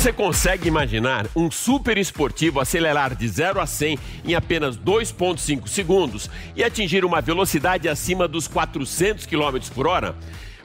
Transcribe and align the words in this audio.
Você 0.00 0.14
consegue 0.14 0.66
imaginar 0.66 1.26
um 1.36 1.50
super 1.50 1.98
esportivo 1.98 2.58
acelerar 2.58 3.14
de 3.14 3.28
0 3.28 3.60
a 3.60 3.66
100 3.66 3.98
em 4.24 4.34
apenas 4.34 4.74
2,5 4.78 5.68
segundos 5.68 6.30
e 6.56 6.64
atingir 6.64 7.04
uma 7.04 7.20
velocidade 7.20 7.86
acima 7.86 8.26
dos 8.26 8.48
400 8.48 9.26
km 9.26 9.58
por 9.74 9.86
hora? 9.86 10.16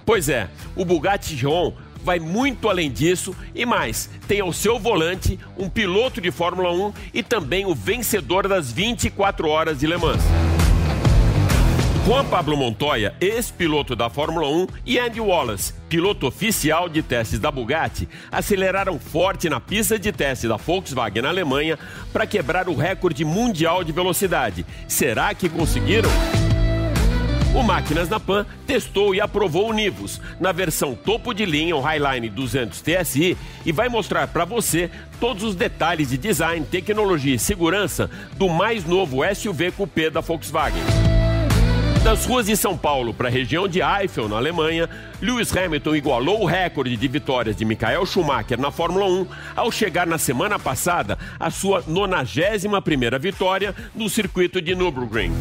Pois 0.05 0.29
é, 0.29 0.50
o 0.73 0.86
Bugatti 0.86 1.36
Chiron 1.36 1.73
vai 2.02 2.18
muito 2.18 2.70
além 2.70 2.89
disso 2.89 3.36
e 3.54 3.66
mais, 3.66 4.09
tem 4.25 4.39
ao 4.39 4.54
seu 4.54 4.79
volante 4.79 5.38
um 5.57 5.67
piloto 5.67 6.21
de 6.21 6.31
Fórmula 6.31 6.71
1 6.71 6.93
e 7.13 7.21
também 7.21 7.65
o 7.65 7.75
vencedor 7.75 8.47
das 8.47 8.71
24 8.71 9.49
horas 9.49 9.79
de 9.79 9.86
Le 9.86 9.97
Mans. 9.97 10.23
Juan 12.05 12.23
Pablo 12.27 12.55
Montoya, 12.55 13.15
ex-piloto 13.19 13.95
da 13.95 14.11
Fórmula 14.11 14.47
1, 14.47 14.67
e 14.85 14.99
Andy 14.99 15.19
Wallace, 15.19 15.73
piloto 15.89 16.27
oficial 16.27 16.87
de 16.87 17.01
testes 17.01 17.39
da 17.39 17.49
Bugatti, 17.49 18.07
aceleraram 18.32 19.00
forte 19.00 19.50
na 19.50 19.59
pista 19.59 19.97
de 19.97 20.11
teste 20.11 20.47
da 20.47 20.55
Volkswagen 20.55 21.23
na 21.23 21.29
Alemanha 21.29 21.79
para 22.13 22.27
quebrar 22.27 22.69
o 22.69 22.75
recorde 22.75 23.25
mundial 23.25 23.83
de 23.83 23.91
velocidade. 23.91 24.63
Será 24.87 25.33
que 25.33 25.49
conseguiram? 25.49 26.11
O 27.55 27.63
Máquinas 27.63 28.07
na 28.07 28.19
Pan 28.19 28.46
testou 28.68 29.15
e 29.15 29.19
aprovou 29.19 29.71
o 29.71 29.74
Nivus 29.74 30.21
na 30.39 30.51
versão 30.51 30.93
topo 30.93 31.33
de 31.33 31.43
linha, 31.43 31.75
o 31.75 31.82
Highline 31.82 32.30
200 32.30 32.83
TSI, 32.83 33.35
e 33.66 33.72
vai 33.72 33.89
mostrar 33.89 34.27
para 34.27 34.45
você 34.45 34.91
todos 35.19 35.41
os 35.41 35.55
detalhes 35.55 36.09
de 36.09 36.19
design, 36.19 36.63
tecnologia 36.69 37.33
e 37.33 37.39
segurança 37.39 38.11
do 38.33 38.47
mais 38.47 38.85
novo 38.85 39.22
SUV 39.33 39.72
Coupé 39.72 40.11
da 40.11 40.22
Volkswagen. 40.22 41.14
Das 42.05 42.23
ruas 42.27 42.45
de 42.45 42.55
São 42.55 42.77
Paulo 42.77 43.16
para 43.16 43.30
a 43.30 43.31
região 43.31 43.67
de 43.67 43.81
Eifel, 43.81 44.30
na 44.30 44.36
Alemanha, 44.36 44.88
Lewis 45.19 45.52
Hamilton 45.58 45.95
igualou 45.95 46.44
o 46.44 46.45
recorde 46.45 46.95
de 46.95 47.08
vitórias 47.08 47.55
de 47.55 47.66
Michael 47.66 48.05
Schumacher 48.05 48.61
na 48.61 48.69
Fórmula 48.69 49.08
1 49.08 49.27
ao 49.55 49.71
chegar 49.71 50.05
na 50.05 50.19
semana 50.19 50.59
passada 50.59 51.17
a 51.39 51.49
sua 51.49 51.81
91ª 51.81 53.17
vitória 53.17 53.73
no 53.95 54.07
circuito 54.07 54.61
de 54.61 54.75
Nürburgring. 54.75 55.33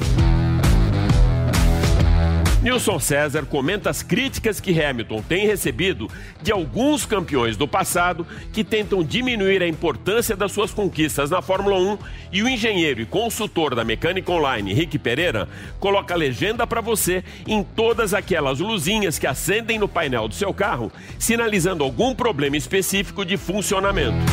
Nilson 2.65 2.98
César 2.98 3.45
comenta 3.45 3.91
as 3.91 4.03
críticas 4.03 4.59
que 4.59 4.83
Hamilton 4.83 5.20
tem 5.20 5.47
recebido 5.47 6.09
de 6.41 6.51
alguns 6.51 7.05
campeões 7.05 7.59
do 7.59 7.69
passado 7.69 8.27
que 8.55 8.65
tentam 8.65 9.05
diminuir 9.05 9.62
a 9.62 9.69
importância 9.69 10.34
das 10.34 10.51
suas 10.51 10.73
conquistas 10.73 11.29
na 11.29 11.42
Fórmula 11.42 11.77
1 11.77 11.98
e 12.33 12.42
o 12.42 12.48
engenheiro 12.48 13.03
e 13.03 13.05
consultor 13.05 13.75
da 13.75 13.85
mecânica 13.85 14.33
online, 14.33 14.73
Rick 14.73 14.98
Pereira, 14.98 15.47
coloca 15.79 16.15
a 16.15 16.17
legenda 16.17 16.67
para 16.67 16.81
você 16.81 17.23
em 17.47 17.62
todas 17.62 18.15
aquelas 18.15 18.61
luzinhas 18.61 19.19
que 19.19 19.27
acendem 19.27 19.79
no 19.79 19.87
painel 19.87 20.27
do 20.27 20.35
seu 20.35 20.55
carro, 20.55 20.91
sinalizando 21.19 21.85
algum 21.85 22.15
problema 22.15 22.57
específico 22.57 23.27
de 23.27 23.37
funcionamento. 23.37 24.25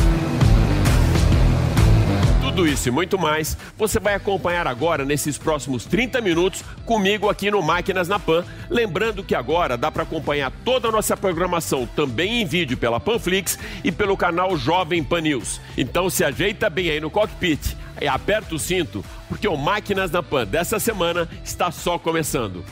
Tudo 2.54 2.68
isso 2.68 2.86
e 2.86 2.92
muito 2.92 3.18
mais 3.18 3.56
você 3.78 3.98
vai 3.98 4.12
acompanhar 4.12 4.66
agora 4.66 5.06
nesses 5.06 5.38
próximos 5.38 5.86
30 5.86 6.20
minutos 6.20 6.62
comigo 6.84 7.30
aqui 7.30 7.50
no 7.50 7.62
Máquinas 7.62 8.08
na 8.08 8.18
Pan. 8.18 8.44
Lembrando 8.68 9.24
que 9.24 9.34
agora 9.34 9.74
dá 9.74 9.90
para 9.90 10.02
acompanhar 10.02 10.52
toda 10.62 10.88
a 10.88 10.92
nossa 10.92 11.16
programação 11.16 11.86
também 11.96 12.42
em 12.42 12.44
vídeo 12.44 12.76
pela 12.76 13.00
Panflix 13.00 13.58
e 13.82 13.90
pelo 13.90 14.18
canal 14.18 14.54
Jovem 14.54 15.02
Pan 15.02 15.22
News. 15.22 15.62
Então 15.78 16.10
se 16.10 16.24
ajeita 16.24 16.68
bem 16.68 16.90
aí 16.90 17.00
no 17.00 17.10
cockpit 17.10 17.74
e 17.98 18.06
aperta 18.06 18.54
o 18.54 18.58
cinto, 18.58 19.02
porque 19.30 19.48
o 19.48 19.56
Máquinas 19.56 20.10
na 20.10 20.22
Pan 20.22 20.46
dessa 20.46 20.78
semana 20.78 21.26
está 21.42 21.70
só 21.70 21.98
começando. 21.98 22.62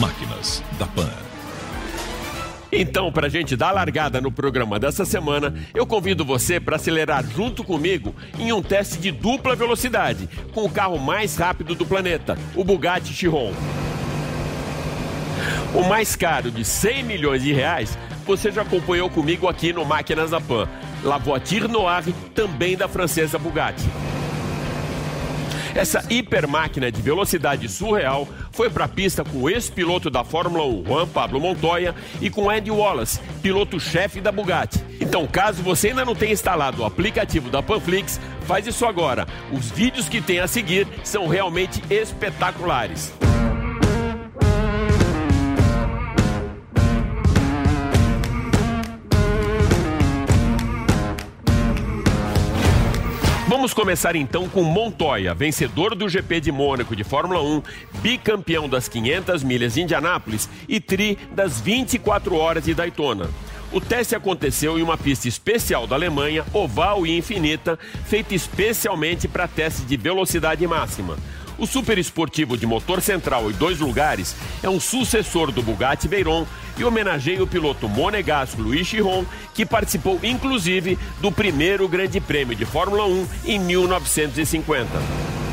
Máquinas 0.00 0.60
da 0.76 0.86
Pan. 0.88 1.25
Então, 2.78 3.10
para 3.10 3.26
a 3.26 3.30
gente 3.30 3.56
dar 3.56 3.72
largada 3.72 4.20
no 4.20 4.30
programa 4.30 4.78
dessa 4.78 5.06
semana, 5.06 5.54
eu 5.74 5.86
convido 5.86 6.26
você 6.26 6.60
para 6.60 6.76
acelerar 6.76 7.24
junto 7.34 7.64
comigo 7.64 8.14
em 8.38 8.52
um 8.52 8.60
teste 8.60 8.98
de 8.98 9.10
dupla 9.10 9.56
velocidade 9.56 10.28
com 10.52 10.62
o 10.62 10.70
carro 10.70 10.98
mais 10.98 11.38
rápido 11.38 11.74
do 11.74 11.86
planeta, 11.86 12.36
o 12.54 12.62
Bugatti 12.62 13.14
Chiron. 13.14 13.54
O 15.74 15.88
mais 15.88 16.14
caro 16.14 16.50
de 16.50 16.66
100 16.66 17.02
milhões 17.04 17.42
de 17.42 17.50
reais, 17.50 17.96
você 18.26 18.52
já 18.52 18.60
acompanhou 18.60 19.08
comigo 19.08 19.48
aqui 19.48 19.72
no 19.72 19.82
Máquinas 19.82 20.32
da 20.32 20.40
Pan. 20.40 20.68
La 21.02 21.16
Voiture 21.16 21.68
Noire, 21.68 22.14
também 22.34 22.76
da 22.76 22.86
francesa 22.86 23.38
Bugatti. 23.38 23.86
Essa 25.74 26.02
hipermáquina 26.08 26.90
de 26.90 27.02
velocidade 27.02 27.68
surreal 27.68 28.26
foi 28.56 28.70
para 28.70 28.86
a 28.86 28.88
pista 28.88 29.22
com 29.22 29.42
o 29.42 29.50
ex-piloto 29.50 30.08
da 30.08 30.24
Fórmula 30.24 30.64
1, 30.64 30.84
Juan 30.86 31.06
Pablo 31.06 31.38
Montoya, 31.38 31.94
e 32.22 32.30
com 32.30 32.48
Andy 32.48 32.70
Wallace, 32.70 33.20
piloto-chefe 33.42 34.18
da 34.18 34.32
Bugatti. 34.32 34.82
Então, 34.98 35.26
caso 35.26 35.62
você 35.62 35.88
ainda 35.88 36.06
não 36.06 36.14
tenha 36.14 36.32
instalado 36.32 36.82
o 36.82 36.84
aplicativo 36.86 37.50
da 37.50 37.62
Panflix, 37.62 38.18
faz 38.46 38.66
isso 38.66 38.86
agora. 38.86 39.26
Os 39.52 39.70
vídeos 39.70 40.08
que 40.08 40.22
tem 40.22 40.40
a 40.40 40.48
seguir 40.48 40.88
são 41.04 41.28
realmente 41.28 41.82
espetaculares. 41.90 43.12
Vamos 53.56 53.72
começar 53.72 54.14
então 54.14 54.50
com 54.50 54.62
Montoya, 54.62 55.32
vencedor 55.32 55.94
do 55.94 56.10
GP 56.10 56.42
de 56.42 56.52
Mônaco 56.52 56.94
de 56.94 57.02
Fórmula 57.02 57.42
1, 57.42 57.62
bicampeão 58.02 58.68
das 58.68 58.86
500 58.86 59.42
milhas 59.42 59.72
de 59.72 59.80
Indianápolis 59.80 60.46
e 60.68 60.78
tri 60.78 61.16
das 61.32 61.58
24 61.58 62.36
horas 62.36 62.64
de 62.64 62.74
Daytona. 62.74 63.30
O 63.72 63.80
teste 63.80 64.14
aconteceu 64.14 64.78
em 64.78 64.82
uma 64.82 64.98
pista 64.98 65.26
especial 65.26 65.86
da 65.86 65.96
Alemanha, 65.96 66.44
oval 66.52 67.06
e 67.06 67.16
infinita, 67.16 67.78
feita 68.04 68.34
especialmente 68.34 69.26
para 69.26 69.48
teste 69.48 69.86
de 69.86 69.96
velocidade 69.96 70.66
máxima. 70.66 71.16
O 71.58 71.66
super 71.66 71.96
esportivo 71.96 72.56
de 72.56 72.66
motor 72.66 73.00
central 73.00 73.50
e 73.50 73.54
dois 73.54 73.80
lugares 73.80 74.36
é 74.62 74.68
um 74.68 74.78
sucessor 74.78 75.50
do 75.50 75.62
Bugatti 75.62 76.06
Veyron 76.06 76.46
e 76.76 76.84
homenageia 76.84 77.42
o 77.42 77.46
piloto 77.46 77.88
monegasco 77.88 78.60
Luiz 78.60 78.86
Chiron, 78.86 79.24
que 79.54 79.64
participou 79.64 80.20
inclusive 80.22 80.98
do 81.20 81.32
primeiro 81.32 81.88
Grande 81.88 82.20
Prêmio 82.20 82.54
de 82.54 82.66
Fórmula 82.66 83.06
1 83.06 83.28
em 83.46 83.58
1950. 83.58 85.45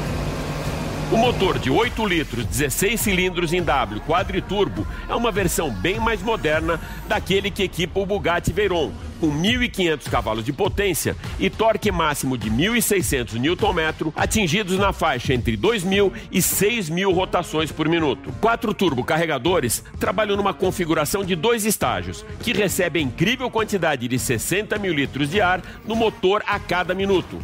O 1.12 1.18
motor 1.18 1.60
de 1.60 1.70
8 1.70 2.06
litros, 2.08 2.46
16 2.46 3.00
cilindros 3.00 3.54
em 3.54 3.62
W 3.62 4.02
quadriturbo 4.02 4.88
é 5.08 5.14
uma 5.14 5.32
versão 5.32 5.70
bem 5.70 6.00
mais 6.00 6.22
moderna 6.24 6.80
daquele 7.08 7.52
que 7.52 7.62
equipa 7.62 8.00
o 8.00 8.06
Bugatti 8.06 8.52
Veyron, 8.52 8.92
com 9.20 9.28
1.500 9.28 10.10
cavalos 10.10 10.44
de 10.44 10.52
potência 10.52 11.16
e 11.40 11.50
torque 11.50 11.92
máximo 11.92 12.38
de 12.38 12.50
1.600 12.50 13.36
Nm, 13.36 14.12
atingidos 14.16 14.80
na 14.80 14.92
faixa 14.92 15.34
entre 15.34 15.56
2.000 15.56 16.12
e 16.32 16.40
6.000 16.40 17.14
rotações 17.14 17.72
por 17.72 17.88
minuto. 17.88 18.34
Quatro 18.42 18.74
turbocarregadores 18.74 19.84
trabalham 20.00 20.36
numa 20.36 20.54
configuração 20.54 21.24
de 21.24 21.36
dois 21.36 21.64
estágios, 21.64 22.26
que 22.42 22.54
recebe 22.54 23.00
a 23.00 23.04
incrível 23.04 23.52
quantidade 23.52 24.08
de 24.08 24.18
60 24.18 24.80
mil 24.80 24.94
litros 24.94 25.30
de 25.30 25.40
ar 25.40 25.62
no 25.86 25.96
motor 25.96 26.44
a 26.48 26.60
cada 26.60 26.96
minuto. 26.96 27.40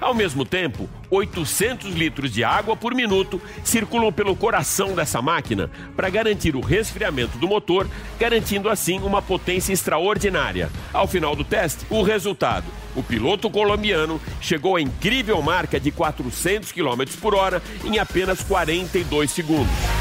Ao 0.00 0.14
mesmo 0.14 0.46
tempo, 0.46 0.88
800 1.10 1.94
litros 1.94 2.32
de 2.32 2.42
água 2.42 2.74
por 2.74 2.94
minuto 2.94 3.40
circulam 3.62 4.10
pelo 4.10 4.34
coração 4.34 4.94
dessa 4.94 5.20
máquina 5.20 5.70
para 5.94 6.08
garantir 6.08 6.56
o 6.56 6.60
resfriamento 6.60 7.36
do 7.36 7.46
motor, 7.46 7.86
garantindo 8.18 8.70
assim 8.70 8.98
uma 9.00 9.20
potência 9.20 9.72
extraordinária. 9.74 10.70
Ao 10.92 11.06
final 11.06 11.36
do 11.36 11.44
teste, 11.44 11.84
o 11.90 12.02
resultado: 12.02 12.64
o 12.96 13.02
piloto 13.02 13.50
colombiano 13.50 14.18
chegou 14.40 14.76
à 14.76 14.80
incrível 14.80 15.42
marca 15.42 15.78
de 15.78 15.90
400 15.90 16.72
km 16.72 17.04
por 17.20 17.34
hora 17.34 17.62
em 17.84 17.98
apenas 17.98 18.42
42 18.42 19.30
segundos. 19.30 19.99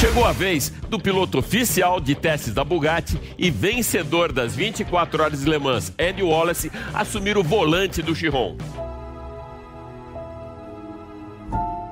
Chegou 0.00 0.24
a 0.24 0.32
vez 0.32 0.70
do 0.88 0.98
piloto 0.98 1.38
oficial 1.38 2.00
de 2.00 2.14
testes 2.14 2.54
da 2.54 2.64
Bugatti 2.64 3.20
e 3.36 3.50
vencedor 3.50 4.32
das 4.32 4.56
24 4.56 5.22
horas 5.22 5.40
de 5.40 5.50
Le 5.50 5.58
Mans, 5.58 5.92
Andy 6.00 6.22
Wallace, 6.22 6.72
assumir 6.94 7.36
o 7.36 7.42
volante 7.42 8.00
do 8.00 8.14
Chiron. 8.14 8.56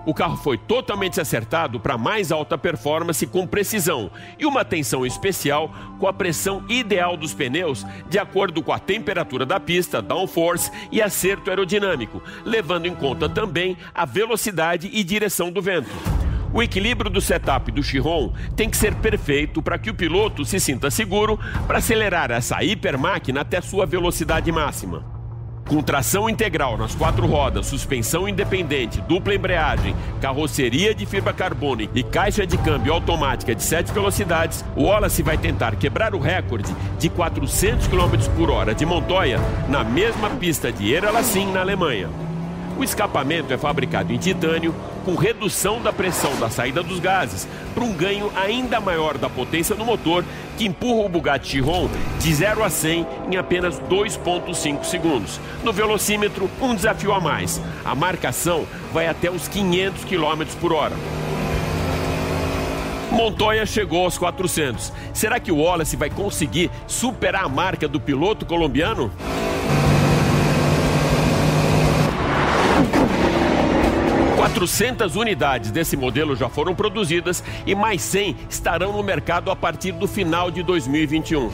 O 0.07 0.15
carro 0.15 0.39
foi 0.39 0.57
totalmente 0.57 1.21
acertado 1.21 1.79
para 1.79 1.99
mais 1.99 2.33
alta 2.33 2.57
performance 2.57 3.27
com 3.27 3.47
precisão 3.47 4.11
e 4.39 4.47
uma 4.47 4.63
atenção 4.63 5.05
especial 5.05 5.71
com 6.01 6.07
a 6.07 6.13
pressão 6.15 6.65
ideal 6.67 7.15
dos 7.15 7.35
pneus 7.35 7.85
de 8.09 8.19
acordo 8.19 8.63
com 8.63 8.73
a 8.73 8.79
temperatura 8.79 9.45
da 9.45 9.61
pista, 9.61 10.01
downforce 10.01 10.71
e 10.91 11.03
acerto 11.03 11.51
aerodinâmico, 11.51 12.23
levando 12.43 12.87
em 12.87 12.95
conta 12.95 13.29
também 13.29 13.77
a 13.95 14.07
velocidade 14.07 14.89
e 14.91 15.05
direção 15.05 15.53
do 15.53 15.61
vento. 15.61 16.18
O 16.53 16.63
equilíbrio 16.63 17.11
do 17.11 17.21
setup 17.21 17.71
do 17.71 17.83
Chiron 17.83 18.33
tem 18.57 18.71
que 18.71 18.77
ser 18.77 18.95
perfeito 18.95 19.61
para 19.61 19.79
que 19.79 19.91
o 19.91 19.95
piloto 19.95 20.45
se 20.45 20.59
sinta 20.59 20.91
seguro 20.91 21.39
para 21.67 21.79
acelerar 21.79 22.31
essa 22.31 22.63
hipermáquina 22.63 23.43
até 23.43 23.61
sua 23.61 23.85
velocidade 23.85 24.51
máxima. 24.51 25.19
Com 25.69 25.83
tração 25.83 26.31
integral 26.31 26.79
nas 26.79 26.95
quatro 26.95 27.27
rodas, 27.27 27.67
suspensão 27.67 28.27
independente, 28.27 29.03
dupla 29.03 29.35
embreagem, 29.35 29.95
carroceria 30.19 30.95
de 30.95 31.05
fibra 31.05 31.35
carbono 31.35 31.87
e 31.95 32.03
caixa 32.03 32.47
de 32.47 32.57
câmbio 32.57 32.95
automática 32.95 33.55
de 33.55 33.63
7 33.63 33.93
velocidades, 33.93 34.65
o 34.75 34.85
Wallace 34.85 35.23
vai 35.23 35.37
tentar 35.37 35.77
quebrar 35.77 36.15
o 36.15 36.19
recorde 36.19 36.75
de 36.99 37.11
400 37.11 37.87
km 37.87 38.17
por 38.35 38.51
hora 38.51 38.75
de 38.75 38.87
Montoya 38.87 39.39
na 39.69 39.85
mesma 39.85 40.31
pista 40.31 40.73
de 40.73 40.91
Erlassing, 40.91 41.53
na 41.53 41.61
Alemanha. 41.61 42.28
O 42.79 42.85
escapamento 42.85 43.53
é 43.53 43.59
fabricado 43.59 44.13
em 44.13 44.19
titânio, 44.19 44.73
com 45.05 45.17
redução 45.17 45.83
da 45.83 45.93
pressão 45.93 46.37
da 46.37 46.49
saída 46.49 46.81
dos 46.81 47.01
gases, 47.01 47.49
para 47.75 47.83
um 47.83 47.93
ganho 47.93 48.31
ainda 48.37 48.81
maior 48.81 49.19
da 49.19 49.29
potência 49.29 49.75
do 49.75 49.85
motor, 49.85 50.25
que 50.57 50.65
empurra 50.65 51.05
o 51.05 51.09
Bugatti 51.09 51.49
Chiron 51.49 51.91
de 52.21 52.33
0 52.33 52.63
a 52.63 52.71
100 52.71 53.07
em 53.33 53.37
apenas 53.37 53.81
2,5 53.81 54.85
segundos. 54.85 55.41
No 55.65 55.73
velocímetro, 55.73 56.49
um 56.63 56.73
desafio 56.73 57.13
a 57.13 57.21
mais. 57.21 57.61
A 57.85 57.97
marcação 57.97 58.65
vai 58.93 59.09
até 59.09 59.29
os 59.29 59.49
500 59.49 60.05
km 60.05 60.45
por 60.61 60.73
hora. 60.73 60.95
Montoya 63.11 63.67
chegou 63.67 64.05
aos 64.05 64.17
400. 64.17 64.93
Será 65.13 65.41
que 65.41 65.51
o 65.51 65.57
Wallace 65.57 65.97
vai 65.97 66.11
conseguir 66.11 66.71
superar 66.87 67.45
a 67.45 67.49
marca 67.49 67.89
do 67.89 67.99
piloto 67.99 68.47
colombiano? 68.47 69.11
400 74.55 75.15
unidades 75.15 75.71
desse 75.71 75.97
modelo 75.97 76.35
já 76.35 76.49
foram 76.49 76.75
produzidas 76.75 77.45
e 77.67 77.75
mais 77.75 78.01
100 78.03 78.37
estarão 78.49 78.93
no 78.93 79.03
mercado 79.03 79.51
a 79.51 79.57
partir 79.57 79.93
do 79.93 80.09
final 80.09 80.51
de 80.51 80.63
2021. 80.63 81.51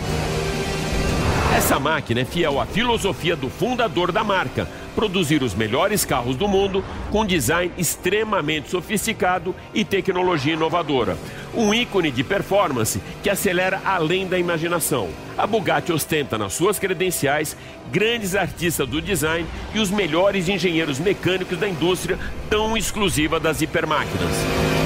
Essa 1.56 1.78
máquina 1.78 2.20
é 2.20 2.24
fiel 2.24 2.60
à 2.60 2.66
filosofia 2.66 3.36
do 3.36 3.48
fundador 3.48 4.10
da 4.10 4.24
marca, 4.24 4.68
produzir 4.94 5.42
os 5.42 5.54
melhores 5.54 6.04
carros 6.04 6.36
do 6.36 6.48
mundo 6.48 6.84
com 7.10 7.26
design 7.26 7.72
extremamente 7.76 8.70
sofisticado 8.70 9.54
e 9.72 9.84
tecnologia 9.84 10.54
inovadora. 10.54 11.16
Um 11.54 11.72
ícone 11.72 12.10
de 12.10 12.22
performance 12.22 13.00
que 13.22 13.30
acelera 13.30 13.80
além 13.84 14.26
da 14.26 14.38
imaginação. 14.38 15.08
A 15.36 15.46
Bugatti 15.46 15.92
ostenta 15.92 16.38
nas 16.38 16.52
suas 16.52 16.78
credenciais 16.78 17.56
grandes 17.90 18.34
artistas 18.34 18.88
do 18.88 19.00
design 19.00 19.46
e 19.74 19.78
os 19.78 19.90
melhores 19.90 20.48
engenheiros 20.48 20.98
mecânicos 20.98 21.58
da 21.58 21.68
indústria 21.68 22.18
tão 22.48 22.76
exclusiva 22.76 23.40
das 23.40 23.60
hipermáquinas. 23.60 24.83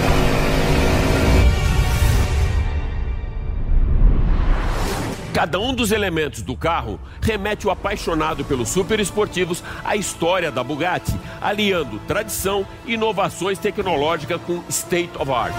Cada 5.39 5.61
um 5.61 5.73
dos 5.73 5.93
elementos 5.93 6.43
do 6.43 6.57
carro 6.57 6.99
remete 7.23 7.65
o 7.65 7.71
apaixonado 7.71 8.45
pelos 8.45 8.71
superesportivos 8.71 9.63
à 9.85 9.95
história 9.95 10.51
da 10.51 10.65
Bugatti, 10.65 11.15
aliando 11.41 12.01
tradição 12.09 12.67
e 12.85 12.95
inovações 12.95 13.57
tecnológicas 13.57 14.41
com 14.45 14.65
state 14.69 15.13
of 15.17 15.31
art. 15.31 15.55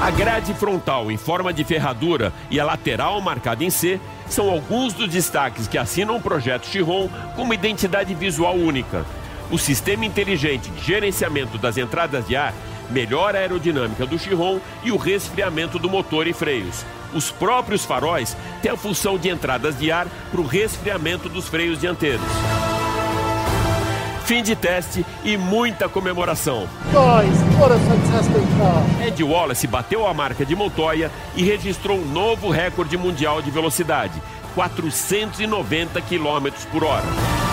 A 0.00 0.10
grade 0.12 0.54
frontal 0.54 1.10
em 1.10 1.16
forma 1.16 1.52
de 1.52 1.64
ferradura 1.64 2.32
e 2.48 2.60
a 2.60 2.64
lateral 2.64 3.20
marcada 3.20 3.64
em 3.64 3.70
C 3.70 3.98
são 4.28 4.48
alguns 4.48 4.92
dos 4.92 5.08
destaques 5.08 5.66
que 5.66 5.76
assinam 5.76 6.14
o 6.14 6.22
projeto 6.22 6.64
Chiron 6.64 7.10
com 7.34 7.42
uma 7.42 7.56
identidade 7.56 8.14
visual 8.14 8.54
única. 8.54 9.04
O 9.50 9.58
sistema 9.58 10.04
inteligente 10.04 10.70
de 10.70 10.84
gerenciamento 10.84 11.58
das 11.58 11.76
entradas 11.76 12.24
de 12.28 12.36
ar 12.36 12.54
melhora 12.90 13.38
a 13.38 13.40
aerodinâmica 13.42 14.06
do 14.06 14.18
Chiron 14.18 14.60
e 14.82 14.90
o 14.92 14.96
resfriamento 14.96 15.78
do 15.78 15.88
motor 15.88 16.26
e 16.26 16.32
freios. 16.32 16.84
Os 17.14 17.30
próprios 17.30 17.84
faróis 17.84 18.36
têm 18.62 18.70
a 18.70 18.76
função 18.76 19.18
de 19.18 19.28
entradas 19.28 19.78
de 19.78 19.90
ar 19.90 20.06
para 20.30 20.40
o 20.40 20.46
resfriamento 20.46 21.28
dos 21.28 21.48
freios 21.48 21.78
dianteiros. 21.78 22.26
Fim 24.26 24.42
de 24.42 24.56
teste 24.56 25.06
e 25.24 25.36
muita 25.36 25.88
comemoração. 25.88 26.68
Ed 29.06 29.22
Wallace 29.22 29.68
bateu 29.68 30.04
a 30.04 30.12
marca 30.12 30.44
de 30.44 30.56
Montoya 30.56 31.12
e 31.36 31.44
registrou 31.44 31.96
um 31.96 32.04
novo 32.04 32.50
recorde 32.50 32.96
mundial 32.96 33.40
de 33.40 33.52
velocidade, 33.52 34.20
490 34.56 36.00
km 36.00 36.48
por 36.72 36.82
hora. 36.82 37.45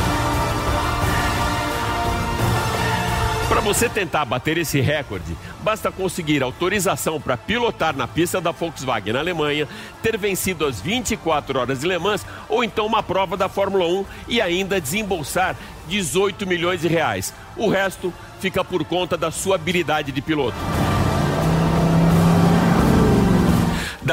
Você 3.63 3.88
tentar 3.88 4.25
bater 4.25 4.57
esse 4.57 4.81
recorde, 4.81 5.38
basta 5.62 5.89
conseguir 5.89 6.44
autorização 6.44 7.19
para 7.19 7.38
pilotar 7.38 7.95
na 7.95 8.06
pista 8.06 8.42
da 8.42 8.51
Volkswagen 8.51 9.13
na 9.13 9.19
Alemanha, 9.19 9.69
ter 10.01 10.18
vencido 10.18 10.65
as 10.65 10.81
24 10.81 11.57
horas 11.57 11.80
de 11.80 11.88
Le 11.88 11.98
Mans 11.98 12.25
ou 12.50 12.62
então 12.62 12.86
uma 12.86 13.01
prova 13.01 13.38
da 13.38 13.48
Fórmula 13.48 13.86
1 13.86 14.06
e 14.27 14.42
ainda 14.42 14.81
desembolsar 14.81 15.56
18 15.88 16.45
milhões 16.45 16.81
de 16.81 16.89
reais. 16.89 17.33
O 17.56 17.69
resto 17.69 18.13
fica 18.42 18.65
por 18.65 18.83
conta 18.83 19.15
da 19.15 19.31
sua 19.31 19.56
habilidade 19.56 20.12
de 20.12 20.21
piloto. 20.21 20.57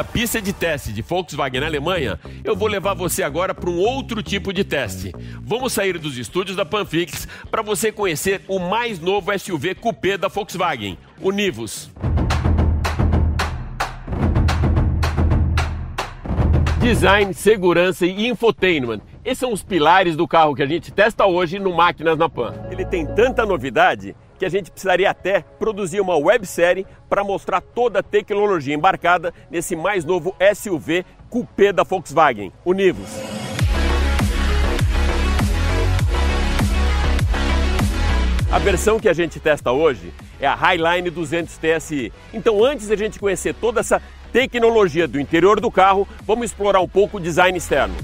Da 0.00 0.04
pista 0.04 0.40
de 0.40 0.50
teste 0.54 0.94
de 0.94 1.02
Volkswagen 1.02 1.60
na 1.60 1.66
Alemanha, 1.66 2.18
eu 2.42 2.56
vou 2.56 2.68
levar 2.68 2.94
você 2.94 3.22
agora 3.22 3.54
para 3.54 3.68
um 3.68 3.78
outro 3.78 4.22
tipo 4.22 4.50
de 4.50 4.64
teste. 4.64 5.12
Vamos 5.42 5.74
sair 5.74 5.98
dos 5.98 6.16
estúdios 6.16 6.56
da 6.56 6.64
Panfix 6.64 7.28
para 7.50 7.60
você 7.60 7.92
conhecer 7.92 8.40
o 8.48 8.58
mais 8.58 8.98
novo 8.98 9.30
SUV 9.38 9.74
coupé 9.74 10.16
da 10.16 10.28
Volkswagen, 10.28 10.96
o 11.20 11.30
Nivus. 11.30 11.90
Design, 16.80 17.34
segurança 17.34 18.06
e 18.06 18.26
infotainment. 18.26 19.02
Esses 19.22 19.40
são 19.40 19.52
os 19.52 19.62
pilares 19.62 20.16
do 20.16 20.26
carro 20.26 20.54
que 20.54 20.62
a 20.62 20.66
gente 20.66 20.90
testa 20.90 21.26
hoje 21.26 21.58
no 21.58 21.76
Máquinas 21.76 22.16
na 22.16 22.26
Pan. 22.26 22.54
Ele 22.70 22.86
tem 22.86 23.04
tanta 23.04 23.44
novidade 23.44 24.16
que 24.40 24.46
a 24.46 24.48
gente 24.48 24.70
precisaria 24.70 25.10
até 25.10 25.44
produzir 25.58 26.00
uma 26.00 26.16
websérie 26.16 26.86
para 27.10 27.22
mostrar 27.22 27.60
toda 27.60 27.98
a 27.98 28.02
tecnologia 28.02 28.74
embarcada 28.74 29.34
nesse 29.50 29.76
mais 29.76 30.02
novo 30.02 30.34
SUV 30.54 31.04
coupé 31.28 31.74
da 31.74 31.82
Volkswagen, 31.82 32.50
o 32.64 32.72
Nivus. 32.72 33.10
A 38.50 38.58
versão 38.58 38.98
que 38.98 39.10
a 39.10 39.12
gente 39.12 39.38
testa 39.38 39.72
hoje 39.72 40.10
é 40.40 40.46
a 40.46 40.54
Highline 40.54 41.10
200 41.10 41.58
TSI. 41.58 42.10
Então, 42.32 42.64
antes 42.64 42.86
de 42.86 42.94
a 42.94 42.96
gente 42.96 43.20
conhecer 43.20 43.54
toda 43.54 43.80
essa 43.80 44.00
tecnologia 44.32 45.06
do 45.06 45.20
interior 45.20 45.60
do 45.60 45.70
carro, 45.70 46.08
vamos 46.22 46.46
explorar 46.46 46.80
um 46.80 46.88
pouco 46.88 47.18
o 47.18 47.20
design 47.20 47.58
externo. 47.58 47.94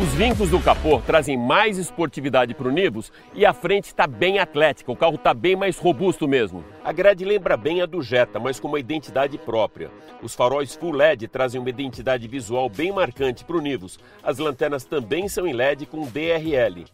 Os 0.00 0.08
vincos 0.14 0.48
do 0.48 0.58
capô 0.58 1.00
trazem 1.00 1.36
mais 1.36 1.76
esportividade 1.76 2.54
para 2.54 2.66
o 2.66 2.70
Nivus 2.70 3.12
e 3.34 3.44
a 3.44 3.52
frente 3.52 3.84
está 3.84 4.06
bem 4.06 4.38
atlética, 4.38 4.90
o 4.90 4.96
carro 4.96 5.16
está 5.16 5.34
bem 5.34 5.54
mais 5.54 5.76
robusto 5.76 6.26
mesmo. 6.26 6.64
A 6.82 6.90
grade 6.92 7.26
lembra 7.26 7.58
bem 7.58 7.82
a 7.82 7.86
do 7.86 8.00
Jetta, 8.00 8.40
mas 8.40 8.58
com 8.58 8.68
uma 8.68 8.80
identidade 8.80 9.36
própria. 9.36 9.90
Os 10.22 10.34
faróis 10.34 10.74
Full 10.74 10.92
LED 10.92 11.28
trazem 11.28 11.60
uma 11.60 11.68
identidade 11.68 12.26
visual 12.26 12.70
bem 12.70 12.90
marcante 12.90 13.44
para 13.44 13.56
o 13.56 13.60
Nivus. 13.60 13.98
As 14.22 14.38
lanternas 14.38 14.82
também 14.84 15.28
são 15.28 15.46
em 15.46 15.52
LED 15.52 15.84
com 15.84 16.06
DRL. 16.06 16.86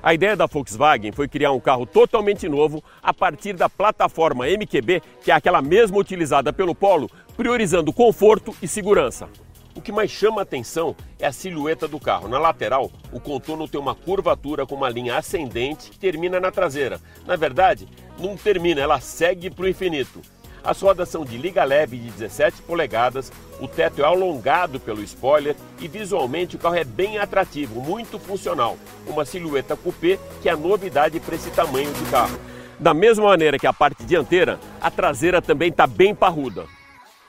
A 0.00 0.14
ideia 0.14 0.36
da 0.36 0.46
Volkswagen 0.46 1.10
foi 1.10 1.26
criar 1.26 1.50
um 1.50 1.60
carro 1.60 1.84
totalmente 1.84 2.48
novo 2.48 2.84
a 3.02 3.12
partir 3.12 3.54
da 3.54 3.68
plataforma 3.68 4.46
MQB, 4.46 5.02
que 5.24 5.32
é 5.32 5.34
aquela 5.34 5.60
mesma 5.60 5.98
utilizada 5.98 6.52
pelo 6.52 6.74
Polo, 6.74 7.10
priorizando 7.36 7.92
conforto 7.92 8.54
e 8.62 8.68
segurança. 8.68 9.28
O 9.76 9.80
que 9.80 9.90
mais 9.90 10.10
chama 10.10 10.40
a 10.40 10.42
atenção 10.42 10.94
é 11.18 11.26
a 11.26 11.32
silhueta 11.32 11.88
do 11.88 11.98
carro. 11.98 12.28
Na 12.28 12.38
lateral, 12.38 12.92
o 13.12 13.18
contorno 13.18 13.66
tem 13.66 13.80
uma 13.80 13.94
curvatura 13.94 14.64
com 14.64 14.76
uma 14.76 14.88
linha 14.88 15.16
ascendente 15.16 15.90
que 15.90 15.98
termina 15.98 16.38
na 16.38 16.52
traseira. 16.52 17.00
Na 17.26 17.34
verdade, 17.34 17.88
não 18.18 18.36
termina, 18.36 18.80
ela 18.80 19.00
segue 19.00 19.50
para 19.50 19.64
o 19.64 19.68
infinito. 19.68 20.22
As 20.62 20.80
rodas 20.80 21.08
são 21.10 21.24
de 21.24 21.36
liga 21.36 21.62
leve 21.62 21.98
de 21.98 22.10
17 22.12 22.62
polegadas, 22.62 23.30
o 23.60 23.68
teto 23.68 24.00
é 24.00 24.04
alongado 24.04 24.80
pelo 24.80 25.02
spoiler 25.02 25.54
e 25.78 25.86
visualmente 25.86 26.56
o 26.56 26.58
carro 26.58 26.76
é 26.76 26.84
bem 26.84 27.18
atrativo, 27.18 27.82
muito 27.82 28.18
funcional. 28.18 28.78
Uma 29.06 29.26
silhueta 29.26 29.76
coupé 29.76 30.18
que 30.40 30.48
é 30.48 30.52
a 30.52 30.56
novidade 30.56 31.20
para 31.20 31.34
esse 31.34 31.50
tamanho 31.50 31.92
de 31.92 32.04
carro. 32.10 32.38
Da 32.78 32.94
mesma 32.94 33.26
maneira 33.26 33.58
que 33.58 33.66
a 33.66 33.72
parte 33.72 34.04
dianteira, 34.04 34.58
a 34.80 34.90
traseira 34.90 35.42
também 35.42 35.68
está 35.68 35.86
bem 35.86 36.14
parruda. 36.14 36.64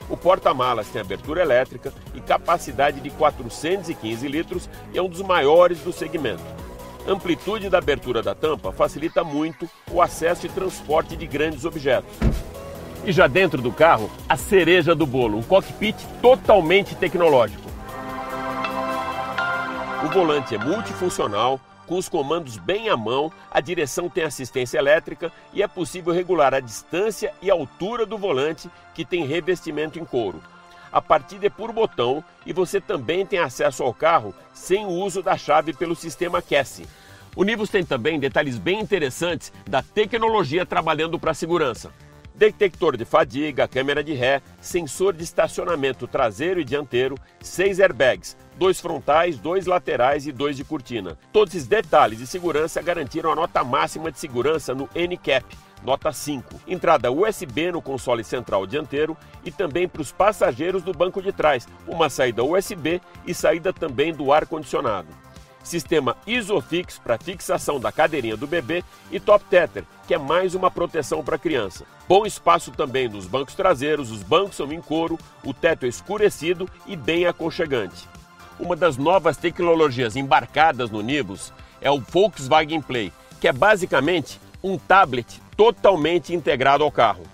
O 0.08 0.16
porta-malas 0.16 0.88
tem 0.88 1.00
abertura 1.00 1.42
elétrica 1.42 1.92
e 2.14 2.20
capacidade 2.20 3.00
de 3.00 3.10
415 3.10 4.28
litros 4.28 4.70
e 4.92 4.98
é 4.98 5.02
um 5.02 5.08
dos 5.08 5.22
maiores 5.22 5.80
do 5.80 5.92
segmento. 5.92 6.42
A 7.06 7.10
amplitude 7.10 7.68
da 7.68 7.78
abertura 7.78 8.22
da 8.22 8.34
tampa 8.34 8.72
facilita 8.72 9.24
muito 9.24 9.68
o 9.90 10.00
acesso 10.00 10.46
e 10.46 10.48
transporte 10.48 11.16
de 11.16 11.26
grandes 11.26 11.64
objetos. 11.64 12.10
E 13.04 13.12
já 13.12 13.26
dentro 13.26 13.60
do 13.60 13.72
carro, 13.72 14.10
a 14.28 14.36
cereja 14.36 14.94
do 14.94 15.06
bolo, 15.06 15.38
um 15.38 15.42
cockpit 15.42 15.96
totalmente 16.20 16.94
tecnológico. 16.94 17.66
O 20.04 20.08
volante 20.08 20.54
é 20.54 20.58
multifuncional, 20.58 21.60
Com 21.86 21.96
os 21.96 22.08
comandos 22.08 22.56
bem 22.56 22.88
à 22.88 22.96
mão, 22.96 23.32
a 23.50 23.60
direção 23.60 24.08
tem 24.08 24.24
assistência 24.24 24.78
elétrica 24.78 25.32
e 25.52 25.62
é 25.62 25.68
possível 25.68 26.12
regular 26.12 26.52
a 26.52 26.60
distância 26.60 27.32
e 27.40 27.50
altura 27.50 28.04
do 28.04 28.18
volante, 28.18 28.68
que 28.92 29.04
tem 29.04 29.24
revestimento 29.24 29.98
em 29.98 30.04
couro. 30.04 30.42
A 30.90 31.00
partida 31.00 31.46
é 31.46 31.50
por 31.50 31.72
botão 31.72 32.24
e 32.44 32.52
você 32.52 32.80
também 32.80 33.24
tem 33.24 33.38
acesso 33.38 33.82
ao 33.82 33.94
carro 33.94 34.34
sem 34.52 34.84
o 34.84 34.90
uso 34.90 35.22
da 35.22 35.36
chave 35.36 35.72
pelo 35.72 35.94
sistema 35.94 36.42
Cassie. 36.42 36.86
O 37.36 37.44
Nivus 37.44 37.68
tem 37.68 37.84
também 37.84 38.18
detalhes 38.18 38.58
bem 38.58 38.80
interessantes 38.80 39.52
da 39.68 39.82
tecnologia 39.82 40.64
trabalhando 40.64 41.18
para 41.18 41.32
a 41.32 41.34
segurança. 41.34 41.92
Detector 42.34 42.96
de 42.96 43.04
fadiga, 43.04 43.68
câmera 43.68 44.02
de 44.02 44.12
ré, 44.12 44.42
sensor 44.60 45.12
de 45.12 45.22
estacionamento 45.22 46.06
traseiro 46.06 46.60
e 46.60 46.64
dianteiro, 46.64 47.16
seis 47.40 47.78
airbags, 47.78 48.36
dois 48.56 48.80
frontais, 48.80 49.38
dois 49.38 49.66
laterais 49.66 50.26
e 50.26 50.32
dois 50.32 50.56
de 50.56 50.64
cortina. 50.64 51.16
Todos 51.32 51.54
esses 51.54 51.68
detalhes 51.68 52.18
de 52.18 52.26
segurança 52.26 52.82
garantiram 52.82 53.30
a 53.30 53.36
nota 53.36 53.62
máxima 53.62 54.10
de 54.10 54.18
segurança 54.18 54.74
no 54.74 54.88
NCAP, 54.94 55.56
nota 55.82 56.12
5. 56.12 56.60
Entrada 56.66 57.12
USB 57.12 57.70
no 57.70 57.82
console 57.82 58.24
central 58.24 58.66
dianteiro 58.66 59.16
e 59.44 59.50
também 59.50 59.86
para 59.86 60.02
os 60.02 60.10
passageiros 60.10 60.82
do 60.82 60.92
banco 60.92 61.22
de 61.22 61.32
trás, 61.32 61.68
uma 61.86 62.08
saída 62.08 62.42
USB 62.42 63.00
e 63.26 63.34
saída 63.34 63.72
também 63.72 64.12
do 64.12 64.32
ar-condicionado. 64.32 65.08
Sistema 65.62 66.16
Isofix 66.24 66.96
para 66.96 67.18
fixação 67.18 67.80
da 67.80 67.90
cadeirinha 67.90 68.36
do 68.36 68.46
bebê 68.46 68.84
e 69.10 69.18
Top 69.18 69.44
Tether, 69.46 69.84
que 70.06 70.14
é 70.14 70.18
mais 70.18 70.54
uma 70.54 70.70
proteção 70.70 71.24
para 71.24 71.34
a 71.34 71.38
criança. 71.38 71.84
Bom 72.08 72.24
espaço 72.24 72.70
também 72.70 73.08
nos 73.08 73.26
bancos 73.26 73.56
traseiros, 73.56 74.12
os 74.12 74.22
bancos 74.22 74.54
são 74.54 74.72
em 74.72 74.80
couro, 74.80 75.18
o 75.44 75.52
teto 75.52 75.84
é 75.84 75.88
escurecido 75.88 76.68
e 76.86 76.94
bem 76.94 77.26
aconchegante. 77.26 78.08
Uma 78.58 78.74
das 78.74 78.96
novas 78.96 79.36
tecnologias 79.36 80.16
embarcadas 80.16 80.90
no 80.90 81.02
Nibus 81.02 81.52
é 81.78 81.90
o 81.90 82.00
Volkswagen 82.00 82.80
Play, 82.80 83.12
que 83.38 83.46
é 83.46 83.52
basicamente 83.52 84.40
um 84.62 84.78
tablet 84.78 85.42
totalmente 85.54 86.34
integrado 86.34 86.82
ao 86.82 86.90
carro. 86.90 87.24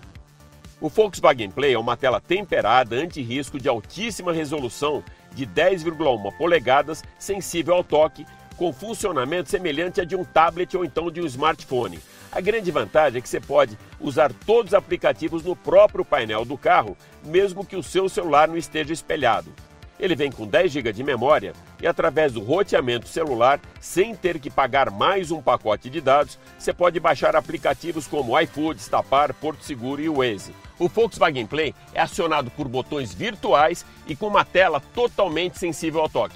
O 0.81 0.89
Volkswagen 0.89 1.49
Play 1.49 1.75
é 1.75 1.79
uma 1.79 1.97
tela 1.97 2.21
temperada 2.21 2.97
anti-risco 2.97 3.61
de 3.61 3.69
altíssima 3.69 4.33
resolução 4.33 5.05
de 5.33 5.47
10,1 5.47 6.37
polegadas, 6.37 7.05
sensível 7.21 7.75
ao 7.75 7.85
toque, 7.85 8.27
com 8.57 8.73
funcionamento 8.73 9.49
semelhante 9.49 10.01
a 10.01 10.05
de 10.05 10.17
um 10.17 10.25
tablet 10.25 10.77
ou 10.77 10.85
então 10.85 11.09
de 11.09 11.21
um 11.21 11.27
smartphone. 11.27 12.01
A 12.33 12.41
grande 12.41 12.71
vantagem 12.73 13.19
é 13.19 13.23
que 13.23 13.29
você 13.29 13.41
pode 13.41 13.79
usar 14.01 14.33
todos 14.45 14.73
os 14.73 14.75
aplicativos 14.75 15.45
no 15.45 15.55
próprio 15.55 16.05
painel 16.05 16.45
do 16.45 16.59
carro, 16.59 16.97
mesmo 17.25 17.65
que 17.65 17.77
o 17.77 17.83
seu 17.83 18.09
celular 18.09 18.49
não 18.49 18.57
esteja 18.57 18.93
espelhado. 18.93 19.53
Ele 20.03 20.17
vem 20.17 20.33
com 20.33 20.49
10 20.49 20.73
GB 20.73 20.93
de 20.93 21.05
memória 21.05 21.53
e 21.81 21.87
através 21.87 22.33
do 22.33 22.41
roteamento 22.41 23.07
celular, 23.07 23.61
sem 23.81 24.17
ter 24.17 24.41
que 24.41 24.51
pagar 24.51 24.91
mais 24.91 25.31
um 25.31 25.41
pacote 25.41 25.89
de 25.89 26.01
dados, 26.01 26.41
você 26.59 26.73
pode 26.73 26.99
baixar 26.99 27.37
aplicativos 27.37 28.09
como 28.09 28.37
iFood, 28.41 28.83
Stapar, 28.83 29.33
Porto 29.33 29.63
Seguro 29.63 30.03
e 30.03 30.09
Waze. 30.09 30.53
O 30.77 30.89
Volkswagen 30.89 31.47
Play 31.47 31.73
é 31.95 32.01
acionado 32.01 32.51
por 32.51 32.67
botões 32.67 33.15
virtuais 33.15 33.87
e 34.05 34.17
com 34.17 34.27
uma 34.27 34.45
tela 34.45 34.83
totalmente 34.93 35.57
sensível 35.57 36.01
ao 36.01 36.09
toque. 36.09 36.35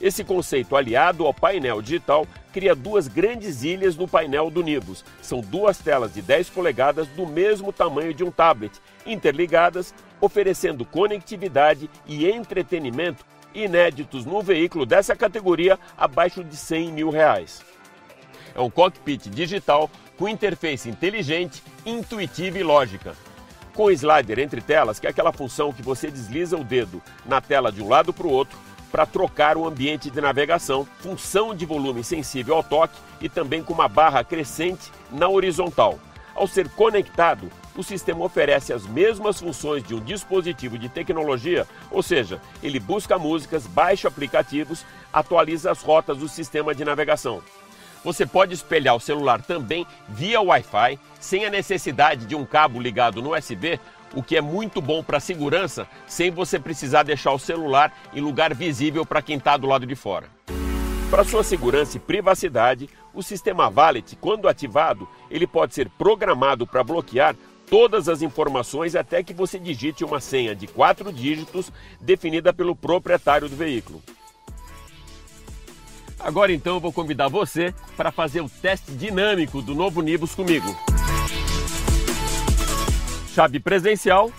Esse 0.00 0.24
conceito, 0.24 0.74
aliado 0.74 1.26
ao 1.26 1.34
painel 1.34 1.82
digital, 1.82 2.26
cria 2.52 2.74
duas 2.74 3.08
grandes 3.08 3.62
ilhas 3.62 3.96
no 3.96 4.08
painel 4.08 4.50
do 4.50 4.62
Nibus. 4.62 5.04
São 5.22 5.40
duas 5.40 5.78
telas 5.78 6.14
de 6.14 6.22
10 6.22 6.50
polegadas 6.50 7.06
do 7.08 7.26
mesmo 7.26 7.72
tamanho 7.72 8.14
de 8.14 8.24
um 8.24 8.30
tablet, 8.30 8.72
interligadas, 9.06 9.94
oferecendo 10.20 10.84
conectividade 10.84 11.88
e 12.06 12.28
entretenimento 12.28 13.24
inéditos 13.54 14.24
no 14.24 14.42
veículo 14.42 14.84
dessa 14.84 15.16
categoria 15.16 15.78
abaixo 15.96 16.44
de 16.44 16.56
100 16.56 16.92
mil 16.92 17.10
reais. 17.10 17.64
É 18.54 18.60
um 18.60 18.70
cockpit 18.70 19.28
digital 19.28 19.90
com 20.16 20.28
interface 20.28 20.88
inteligente, 20.88 21.62
intuitiva 21.86 22.58
e 22.58 22.62
lógica. 22.62 23.14
Com 23.74 23.90
slider 23.90 24.40
entre 24.40 24.60
telas, 24.60 24.98
que 24.98 25.06
é 25.06 25.10
aquela 25.10 25.32
função 25.32 25.72
que 25.72 25.82
você 25.82 26.10
desliza 26.10 26.56
o 26.56 26.64
dedo 26.64 27.00
na 27.24 27.40
tela 27.40 27.70
de 27.70 27.80
um 27.80 27.88
lado 27.88 28.12
para 28.12 28.26
o 28.26 28.30
outro 28.30 28.58
para 28.90 29.06
trocar 29.06 29.56
o 29.56 29.66
ambiente 29.66 30.10
de 30.10 30.20
navegação, 30.20 30.86
função 31.00 31.54
de 31.54 31.66
volume 31.66 32.02
sensível 32.02 32.56
ao 32.56 32.62
toque 32.62 32.98
e 33.20 33.28
também 33.28 33.62
com 33.62 33.72
uma 33.72 33.88
barra 33.88 34.24
crescente 34.24 34.90
na 35.10 35.28
horizontal. 35.28 35.98
Ao 36.34 36.46
ser 36.46 36.68
conectado, 36.70 37.50
o 37.76 37.82
sistema 37.82 38.24
oferece 38.24 38.72
as 38.72 38.86
mesmas 38.86 39.40
funções 39.40 39.82
de 39.82 39.94
um 39.94 40.00
dispositivo 40.00 40.78
de 40.78 40.88
tecnologia, 40.88 41.66
ou 41.90 42.02
seja, 42.02 42.40
ele 42.62 42.80
busca 42.80 43.18
músicas, 43.18 43.66
baixa 43.66 44.08
aplicativos, 44.08 44.84
atualiza 45.12 45.70
as 45.70 45.82
rotas 45.82 46.18
do 46.18 46.28
sistema 46.28 46.74
de 46.74 46.84
navegação. 46.84 47.42
Você 48.04 48.24
pode 48.24 48.54
espelhar 48.54 48.94
o 48.94 49.00
celular 49.00 49.42
também 49.42 49.86
via 50.08 50.40
Wi-Fi, 50.40 50.98
sem 51.18 51.44
a 51.44 51.50
necessidade 51.50 52.26
de 52.26 52.34
um 52.34 52.44
cabo 52.44 52.80
ligado 52.80 53.20
no 53.20 53.36
USB, 53.36 53.80
o 54.14 54.22
que 54.22 54.36
é 54.36 54.40
muito 54.40 54.80
bom 54.80 55.02
para 55.02 55.18
a 55.18 55.20
segurança, 55.20 55.86
sem 56.06 56.30
você 56.30 56.58
precisar 56.58 57.02
deixar 57.02 57.32
o 57.32 57.38
celular 57.38 57.92
em 58.12 58.20
lugar 58.20 58.54
visível 58.54 59.04
para 59.04 59.22
quem 59.22 59.36
está 59.36 59.56
do 59.56 59.66
lado 59.66 59.86
de 59.86 59.94
fora. 59.94 60.26
Para 61.10 61.24
sua 61.24 61.42
segurança 61.42 61.96
e 61.96 62.00
privacidade, 62.00 62.88
o 63.14 63.22
sistema 63.22 63.70
Valet, 63.70 64.16
quando 64.20 64.46
ativado, 64.46 65.08
ele 65.30 65.46
pode 65.46 65.74
ser 65.74 65.88
programado 65.88 66.66
para 66.66 66.84
bloquear 66.84 67.34
todas 67.70 68.08
as 68.08 68.22
informações 68.22 68.94
até 68.94 69.22
que 69.22 69.32
você 69.32 69.58
digite 69.58 70.04
uma 70.04 70.20
senha 70.20 70.54
de 70.54 70.66
quatro 70.66 71.12
dígitos 71.12 71.72
definida 72.00 72.52
pelo 72.52 72.76
proprietário 72.76 73.48
do 73.48 73.56
veículo. 73.56 74.02
Agora 76.20 76.52
então 76.52 76.74
eu 76.74 76.80
vou 76.80 76.92
convidar 76.92 77.28
você 77.28 77.72
para 77.96 78.10
fazer 78.10 78.40
o 78.40 78.48
teste 78.48 78.92
dinâmico 78.92 79.62
do 79.62 79.74
novo 79.74 80.02
Nibus 80.02 80.34
comigo. 80.34 80.76
Chave 83.34 83.60
presencial, 83.60 84.32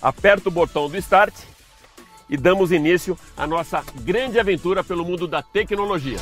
aperta 0.00 0.48
o 0.48 0.52
botão 0.52 0.88
do 0.88 0.96
Start 0.96 1.34
e 2.28 2.36
damos 2.36 2.72
início 2.72 3.18
à 3.36 3.46
nossa 3.46 3.84
grande 4.00 4.38
aventura 4.38 4.84
pelo 4.84 5.04
mundo 5.04 5.26
da 5.26 5.42
tecnologia. 5.42 6.18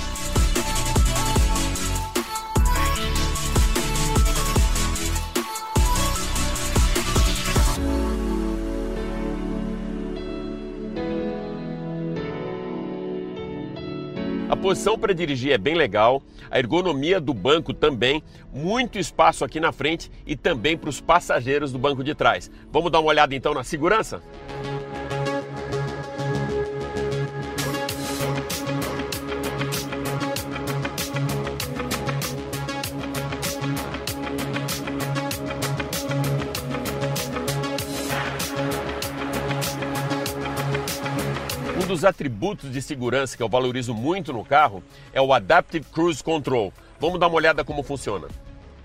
Posição 14.67 14.99
para 14.99 15.15
dirigir 15.15 15.53
é 15.53 15.59
bem 15.59 15.77
legal, 15.77 16.21
a 16.51 16.59
ergonomia 16.59 17.21
do 17.21 17.33
banco 17.33 17.73
também, 17.73 18.21
muito 18.53 18.99
espaço 18.99 19.45
aqui 19.45 19.61
na 19.61 19.71
frente 19.71 20.11
e 20.27 20.35
também 20.35 20.77
para 20.77 20.91
os 20.91 21.01
passageiros 21.01 21.71
do 21.71 21.79
banco 21.79 22.03
de 22.03 22.17
trás. 22.17 22.51
Vamos 22.73 22.91
dar 22.91 22.99
uma 22.99 23.11
olhada 23.11 23.33
então 23.33 23.55
na 23.55 23.63
segurança? 23.63 24.21
Dos 41.97 42.05
atributos 42.05 42.71
de 42.71 42.83
segurança 42.83 43.35
que 43.39 43.43
eu 43.43 43.49
valorizo 43.49 43.95
muito 43.95 44.31
no 44.31 44.45
carro 44.45 44.85
é 45.15 45.21
o 45.23 45.33
Adaptive 45.33 45.87
Cruise 45.91 46.23
Control. 46.23 46.71
Vamos 47.01 47.19
dar 47.19 47.27
uma 47.27 47.37
olhada 47.37 47.65
como 47.65 47.83
funciona. 47.83 48.29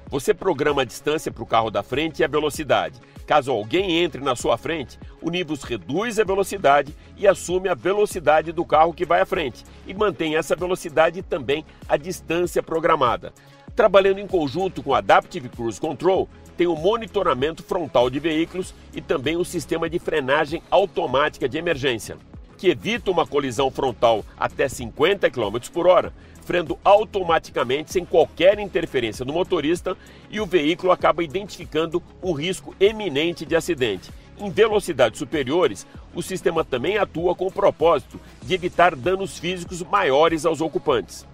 Você 0.07 0.33
programa 0.33 0.83
a 0.83 0.85
distância 0.85 1.29
para 1.29 1.43
o 1.43 1.45
carro 1.45 1.69
da 1.69 1.83
frente 1.83 2.19
e 2.19 2.23
a 2.23 2.27
velocidade. 2.29 3.01
Caso 3.27 3.51
alguém 3.51 3.97
entre 3.97 4.21
na 4.21 4.33
sua 4.33 4.57
frente, 4.57 4.97
o 5.21 5.29
Nibus 5.29 5.63
reduz 5.63 6.19
a 6.19 6.23
velocidade 6.23 6.95
e 7.17 7.27
assume 7.27 7.67
a 7.67 7.73
velocidade 7.73 8.53
do 8.53 8.63
carro 8.63 8.93
que 8.93 9.03
vai 9.03 9.19
à 9.19 9.25
frente 9.25 9.65
e 9.85 9.93
mantém 9.93 10.37
essa 10.37 10.55
velocidade 10.55 11.19
e 11.19 11.21
também 11.21 11.65
a 11.89 11.97
distância 11.97 12.63
programada. 12.63 13.33
Trabalhando 13.75 14.19
em 14.19 14.27
conjunto 14.27 14.81
com 14.81 14.91
o 14.91 14.95
Adaptive 14.95 15.49
Cruise 15.49 15.81
Control, 15.81 16.29
tem 16.55 16.65
o 16.65 16.77
monitoramento 16.77 17.61
frontal 17.61 18.09
de 18.09 18.21
veículos 18.21 18.73
e 18.93 19.01
também 19.01 19.35
o 19.35 19.43
sistema 19.43 19.89
de 19.89 19.99
frenagem 19.99 20.63
automática 20.71 21.49
de 21.49 21.57
emergência 21.57 22.17
que 22.61 22.69
evita 22.69 23.09
uma 23.09 23.25
colisão 23.25 23.71
frontal 23.71 24.23
até 24.37 24.69
50 24.69 25.31
km 25.31 25.57
por 25.73 25.87
hora, 25.87 26.13
freando 26.45 26.77
automaticamente 26.83 27.91
sem 27.91 28.05
qualquer 28.05 28.59
interferência 28.59 29.25
do 29.25 29.33
motorista 29.33 29.97
e 30.29 30.39
o 30.39 30.45
veículo 30.45 30.91
acaba 30.91 31.23
identificando 31.23 32.03
um 32.21 32.33
risco 32.33 32.75
eminente 32.79 33.47
de 33.47 33.55
acidente. 33.55 34.11
Em 34.37 34.51
velocidades 34.51 35.17
superiores, 35.17 35.87
o 36.13 36.21
sistema 36.21 36.63
também 36.63 36.99
atua 36.99 37.33
com 37.33 37.47
o 37.47 37.51
propósito 37.51 38.21
de 38.43 38.53
evitar 38.53 38.95
danos 38.95 39.39
físicos 39.39 39.81
maiores 39.81 40.45
aos 40.45 40.61
ocupantes. 40.61 41.25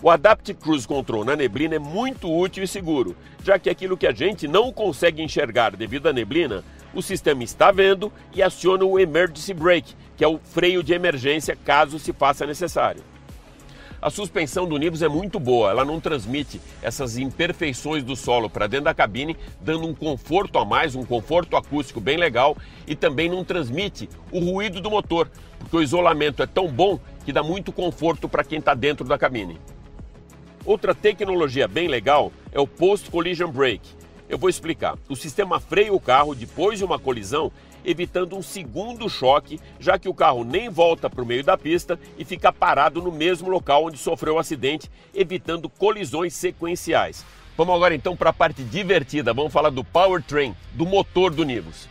O 0.00 0.08
Adaptive 0.08 0.60
Cruise 0.60 0.86
Control 0.86 1.24
na 1.24 1.34
neblina 1.34 1.74
é 1.74 1.80
muito 1.80 2.32
útil 2.32 2.62
e 2.62 2.68
seguro, 2.68 3.16
já 3.42 3.58
que 3.58 3.68
aquilo 3.68 3.96
que 3.96 4.06
a 4.06 4.12
gente 4.12 4.46
não 4.46 4.72
consegue 4.72 5.20
enxergar 5.20 5.74
devido 5.74 6.06
à 6.06 6.12
neblina, 6.12 6.62
o 6.98 7.02
sistema 7.02 7.44
está 7.44 7.70
vendo 7.70 8.12
e 8.34 8.42
aciona 8.42 8.84
o 8.84 8.98
Emergency 8.98 9.54
Brake, 9.54 9.94
que 10.16 10.24
é 10.24 10.28
o 10.28 10.38
freio 10.38 10.82
de 10.82 10.92
emergência 10.92 11.56
caso 11.56 11.96
se 11.98 12.12
faça 12.12 12.44
necessário. 12.44 13.02
A 14.02 14.10
suspensão 14.10 14.66
do 14.66 14.76
Nivus 14.76 15.02
é 15.02 15.08
muito 15.08 15.40
boa, 15.40 15.70
ela 15.70 15.84
não 15.84 16.00
transmite 16.00 16.60
essas 16.82 17.16
imperfeições 17.16 18.02
do 18.02 18.14
solo 18.14 18.50
para 18.50 18.66
dentro 18.66 18.86
da 18.86 18.94
cabine, 18.94 19.36
dando 19.60 19.86
um 19.86 19.94
conforto 19.94 20.58
a 20.58 20.64
mais, 20.64 20.94
um 20.94 21.04
conforto 21.04 21.56
acústico 21.56 22.00
bem 22.00 22.16
legal 22.16 22.56
e 22.86 22.94
também 22.94 23.28
não 23.28 23.44
transmite 23.44 24.08
o 24.30 24.38
ruído 24.40 24.80
do 24.80 24.90
motor, 24.90 25.30
porque 25.58 25.76
o 25.76 25.82
isolamento 25.82 26.42
é 26.42 26.46
tão 26.46 26.68
bom 26.68 26.98
que 27.24 27.32
dá 27.32 27.42
muito 27.42 27.72
conforto 27.72 28.28
para 28.28 28.44
quem 28.44 28.58
está 28.58 28.74
dentro 28.74 29.06
da 29.06 29.18
cabine. 29.18 29.58
Outra 30.64 30.94
tecnologia 30.94 31.66
bem 31.66 31.88
legal 31.88 32.32
é 32.52 32.60
o 32.60 32.66
Post 32.66 33.10
Collision 33.10 33.50
Brake. 33.50 33.97
Eu 34.28 34.36
vou 34.36 34.50
explicar. 34.50 34.98
O 35.08 35.16
sistema 35.16 35.58
freia 35.58 35.92
o 35.92 36.00
carro 36.00 36.34
depois 36.34 36.78
de 36.78 36.84
uma 36.84 36.98
colisão 36.98 37.50
evitando 37.84 38.36
um 38.36 38.42
segundo 38.42 39.08
choque, 39.08 39.58
já 39.80 39.98
que 39.98 40.08
o 40.08 40.14
carro 40.14 40.44
nem 40.44 40.68
volta 40.68 41.08
para 41.08 41.22
o 41.22 41.26
meio 41.26 41.42
da 41.42 41.56
pista 41.56 41.98
e 42.18 42.24
fica 42.24 42.52
parado 42.52 43.00
no 43.00 43.10
mesmo 43.10 43.48
local 43.48 43.86
onde 43.86 43.96
sofreu 43.96 44.34
o 44.34 44.38
acidente, 44.38 44.90
evitando 45.14 45.68
colisões 45.68 46.34
sequenciais. 46.34 47.24
Vamos 47.56 47.74
agora 47.74 47.94
então 47.94 48.16
para 48.16 48.30
a 48.30 48.32
parte 48.32 48.62
divertida, 48.62 49.32
vamos 49.32 49.52
falar 49.52 49.70
do 49.70 49.82
powertrain, 49.82 50.54
do 50.74 50.84
motor 50.84 51.32
do 51.32 51.44
Nivus. 51.44 51.88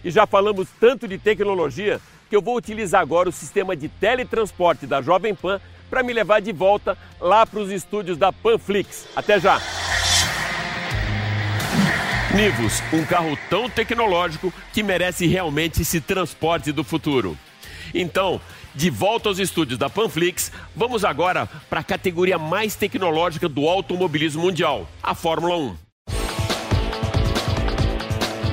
E 0.03 0.11
já 0.11 0.27
falamos 0.27 0.67
tanto 0.79 1.07
de 1.07 1.17
tecnologia 1.17 1.99
que 2.31 2.35
eu 2.37 2.41
vou 2.41 2.55
utilizar 2.55 3.01
agora 3.01 3.27
o 3.27 3.31
sistema 3.33 3.75
de 3.75 3.89
teletransporte 3.89 4.87
da 4.87 5.01
Jovem 5.01 5.35
Pan 5.35 5.59
para 5.89 6.01
me 6.01 6.13
levar 6.13 6.39
de 6.39 6.53
volta 6.53 6.97
lá 7.19 7.45
para 7.45 7.59
os 7.59 7.69
estúdios 7.69 8.17
da 8.17 8.31
Panflix. 8.31 9.05
Até 9.13 9.37
já! 9.37 9.61
Nivus, 12.33 12.81
um 12.93 13.03
carro 13.03 13.37
tão 13.49 13.69
tecnológico 13.69 14.53
que 14.71 14.81
merece 14.81 15.27
realmente 15.27 15.81
esse 15.81 15.99
transporte 15.99 16.71
do 16.71 16.85
futuro. 16.85 17.37
Então, 17.93 18.39
de 18.73 18.89
volta 18.89 19.27
aos 19.27 19.37
estúdios 19.37 19.77
da 19.77 19.89
Panflix, 19.89 20.53
vamos 20.73 21.03
agora 21.03 21.49
para 21.69 21.81
a 21.81 21.83
categoria 21.83 22.37
mais 22.37 22.75
tecnológica 22.75 23.49
do 23.49 23.67
automobilismo 23.67 24.43
mundial, 24.43 24.87
a 25.03 25.13
Fórmula 25.13 25.57
1. 25.57 25.90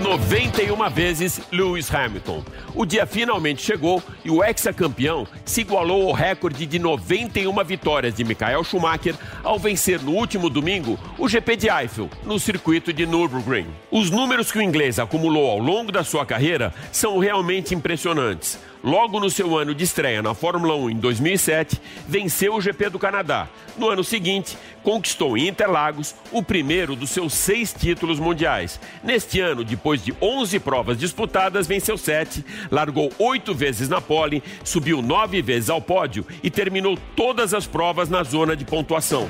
91 0.03 0.89
vezes 0.91 1.41
Lewis 1.51 1.93
Hamilton. 1.93 2.45
O 2.75 2.87
dia 2.87 3.05
finalmente 3.05 3.63
chegou 3.63 4.03
e 4.25 4.31
o 4.31 4.45
ex-campeão 4.45 5.27
se 5.45 5.63
igualou 5.63 6.09
ao 6.09 6.13
recorde 6.13 6.67
de 6.67 6.79
91 6.79 7.65
vitórias 7.65 8.15
de 8.15 8.23
Michael 8.23 8.63
Schumacher 8.63 9.17
ao 9.43 9.59
vencer 9.59 10.01
no 10.01 10.13
último 10.13 10.49
domingo 10.49 10.99
o 11.19 11.29
GP 11.29 11.57
de 11.57 11.69
Eiffel, 11.69 12.09
no 12.25 12.39
circuito 12.39 12.93
de 12.93 13.07
Nürburgring. 13.07 13.67
Os 13.91 14.09
números 14.09 14.53
que 14.53 14.59
o 14.59 14.63
inglês 14.63 15.01
acumulou 15.01 15.51
ao 15.51 15.59
longo 15.59 15.91
da 15.91 16.05
sua 16.05 16.25
carreira 16.25 16.73
são 16.93 17.19
realmente 17.19 17.75
impressionantes. 17.75 18.59
Logo 18.83 19.19
no 19.19 19.29
seu 19.29 19.57
ano 19.59 19.75
de 19.75 19.85
estreia 19.85 20.23
na 20.23 20.35
Fórmula 20.35 20.75
1 20.77 20.91
em 20.91 20.97
2007, 20.97 21.81
venceu 22.07 22.55
o 22.55 22.61
GP 22.61 22.91
do 22.91 22.99
Canadá. 22.99 23.49
No 23.77 23.89
ano 23.89 24.05
seguinte, 24.05 24.57
conquistou 24.83 25.37
em 25.37 25.49
Interlagos 25.49 26.15
o 26.31 26.43
primeiro 26.43 26.95
dos 26.95 27.11
seus 27.11 27.35
seis 27.35 27.73
títulos 27.73 28.21
mundiais. 28.21 28.81
Neste 29.03 29.41
ano, 29.41 29.65
depois 29.65 30.05
de 30.05 30.15
11 30.21 30.59
provas 30.61 30.97
disputadas, 30.97 31.67
venceu 31.67 31.99
sete, 31.99 32.45
largou 32.71 33.13
oito 33.19 33.53
vezes 33.53 33.89
na 33.89 34.01
pole, 34.01 34.43
subiu 34.63 35.03
nove 35.03 35.43
vezes 35.43 35.71
ao 35.71 35.81
pódio 35.81 36.25
e 36.43 36.51
terminou 36.51 36.97
todas 37.17 37.53
as 37.53 37.67
provas 37.67 38.09
na 38.09 38.23
zona 38.23 38.57
de 38.57 38.65
pontuação. 38.65 39.29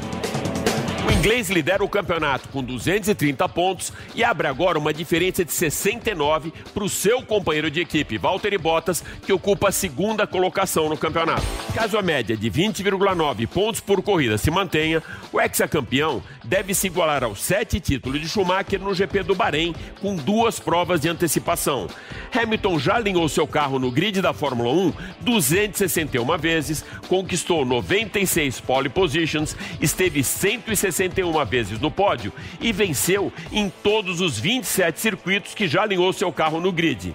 Inglês 1.19 1.51
lidera 1.51 1.83
o 1.83 1.89
campeonato 1.89 2.49
com 2.51 2.63
230 2.63 3.49
pontos 3.49 3.93
e 4.15 4.23
abre 4.23 4.47
agora 4.47 4.79
uma 4.79 4.95
diferença 4.95 5.45
de 5.45 5.53
69 5.53 6.53
para 6.73 6.85
o 6.85 6.89
seu 6.89 7.23
companheiro 7.23 7.69
de 7.69 7.81
equipe, 7.81 8.17
Valtteri 8.17 8.57
Bottas, 8.57 9.03
que 9.27 9.33
ocupa 9.33 9.69
a 9.69 9.73
segunda 9.73 10.29
colocação 10.29 10.89
no 10.89 10.97
campeonato. 10.97 11.43
Caso 11.75 11.99
a 11.99 12.03
média 12.03 12.37
de 12.37 12.49
20,9 12.49 13.49
pontos 13.49 13.81
por 13.81 14.01
corrida 14.01 14.39
se 14.39 14.49
mantenha, 14.49 15.03
o 15.33 15.41
ex-campeão 15.41 16.23
deve 16.45 16.73
se 16.73 16.87
igualar 16.87 17.25
aos 17.25 17.43
sete 17.43 17.81
títulos 17.81 18.21
de 18.21 18.29
Schumacher 18.29 18.81
no 18.81 18.95
GP 18.95 19.25
do 19.25 19.35
Bahrein, 19.35 19.75
com 20.01 20.15
duas 20.15 20.61
provas 20.61 21.01
de 21.01 21.09
antecipação. 21.09 21.89
Hamilton 22.33 22.79
já 22.79 22.95
alinhou 22.95 23.29
seu 23.29 23.47
carro 23.47 23.81
no 23.81 23.91
grid 23.91 24.23
da 24.23 24.33
Fórmula 24.33 24.71
1 24.71 24.93
261 25.23 26.39
vezes, 26.39 26.85
conquistou 27.09 27.65
96 27.65 28.61
pole 28.61 28.89
positions, 28.89 29.57
esteve 29.81 30.23
160 30.23 31.08
61 31.09 31.45
vezes 31.45 31.81
no 31.81 31.91
pódio 31.91 32.33
e 32.61 32.73
venceu 32.73 33.33
em 33.53 33.71
todos 33.83 34.21
os 34.21 34.39
27 34.39 35.01
circuitos 35.01 35.55
que 35.55 35.69
já 35.69 35.83
alinhou 35.83 36.13
seu 36.13 36.33
carro 36.33 36.61
no 36.61 36.73
grid. 36.73 37.15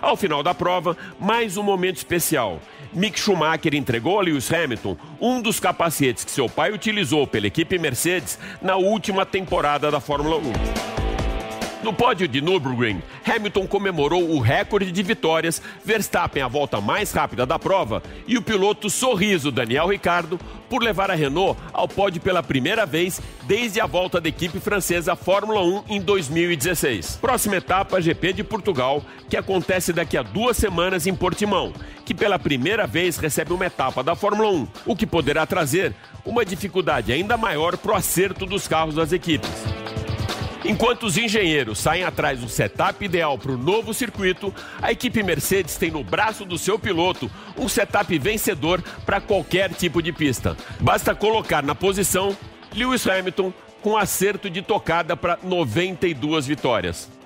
Ao 0.00 0.16
final 0.16 0.42
da 0.42 0.54
prova, 0.54 0.96
mais 1.18 1.56
um 1.56 1.62
momento 1.62 1.96
especial. 1.96 2.60
Mick 2.92 3.18
Schumacher 3.18 3.74
entregou 3.74 4.18
a 4.18 4.22
Lewis 4.22 4.52
Hamilton 4.52 4.96
um 5.20 5.42
dos 5.42 5.60
capacetes 5.60 6.24
que 6.24 6.30
seu 6.30 6.48
pai 6.48 6.72
utilizou 6.72 7.26
pela 7.26 7.46
equipe 7.46 7.78
Mercedes 7.78 8.38
na 8.62 8.76
última 8.76 9.26
temporada 9.26 9.90
da 9.90 10.00
Fórmula 10.00 10.36
1. 10.36 10.97
No 11.80 11.92
pódio 11.92 12.26
de 12.26 12.40
Nürburgring, 12.40 13.00
Hamilton 13.24 13.66
comemorou 13.68 14.30
o 14.30 14.40
recorde 14.40 14.90
de 14.90 15.00
vitórias, 15.00 15.62
Verstappen 15.84 16.42
a 16.42 16.48
volta 16.48 16.80
mais 16.80 17.12
rápida 17.12 17.46
da 17.46 17.56
prova 17.56 18.02
e 18.26 18.36
o 18.36 18.42
piloto 18.42 18.90
sorriso 18.90 19.52
Daniel 19.52 19.86
Ricciardo 19.86 20.40
por 20.68 20.82
levar 20.82 21.08
a 21.08 21.14
Renault 21.14 21.58
ao 21.72 21.86
pódio 21.86 22.20
pela 22.20 22.42
primeira 22.42 22.84
vez 22.84 23.20
desde 23.44 23.80
a 23.80 23.86
volta 23.86 24.20
da 24.20 24.28
equipe 24.28 24.58
francesa 24.58 25.12
à 25.12 25.16
Fórmula 25.16 25.62
1 25.62 25.84
em 25.88 26.00
2016. 26.00 27.16
Próxima 27.20 27.56
etapa, 27.56 28.02
GP 28.02 28.32
de 28.32 28.44
Portugal, 28.44 29.00
que 29.30 29.36
acontece 29.36 29.92
daqui 29.92 30.16
a 30.16 30.22
duas 30.22 30.56
semanas 30.56 31.06
em 31.06 31.14
Portimão, 31.14 31.72
que 32.04 32.12
pela 32.12 32.40
primeira 32.40 32.88
vez 32.88 33.18
recebe 33.18 33.52
uma 33.52 33.66
etapa 33.66 34.02
da 34.02 34.16
Fórmula 34.16 34.50
1, 34.50 34.68
o 34.84 34.96
que 34.96 35.06
poderá 35.06 35.46
trazer 35.46 35.94
uma 36.24 36.44
dificuldade 36.44 37.12
ainda 37.12 37.36
maior 37.36 37.76
para 37.76 37.92
o 37.92 37.96
acerto 37.96 38.44
dos 38.44 38.66
carros 38.66 38.96
das 38.96 39.12
equipes. 39.12 39.48
Enquanto 40.64 41.04
os 41.04 41.16
engenheiros 41.16 41.78
saem 41.78 42.02
atrás 42.02 42.40
do 42.40 42.48
setup 42.48 43.04
ideal 43.04 43.38
para 43.38 43.52
o 43.52 43.56
novo 43.56 43.94
circuito, 43.94 44.52
a 44.82 44.90
equipe 44.90 45.22
Mercedes 45.22 45.76
tem 45.76 45.90
no 45.90 46.02
braço 46.02 46.44
do 46.44 46.58
seu 46.58 46.78
piloto 46.78 47.30
um 47.56 47.68
setup 47.68 48.18
vencedor 48.18 48.82
para 49.06 49.20
qualquer 49.20 49.72
tipo 49.72 50.02
de 50.02 50.12
pista. 50.12 50.56
Basta 50.80 51.14
colocar 51.14 51.62
na 51.62 51.74
posição 51.74 52.36
Lewis 52.74 53.06
Hamilton 53.06 53.52
com 53.80 53.96
acerto 53.96 54.50
de 54.50 54.60
tocada 54.60 55.16
para 55.16 55.38
92 55.42 56.46
vitórias. 56.46 57.17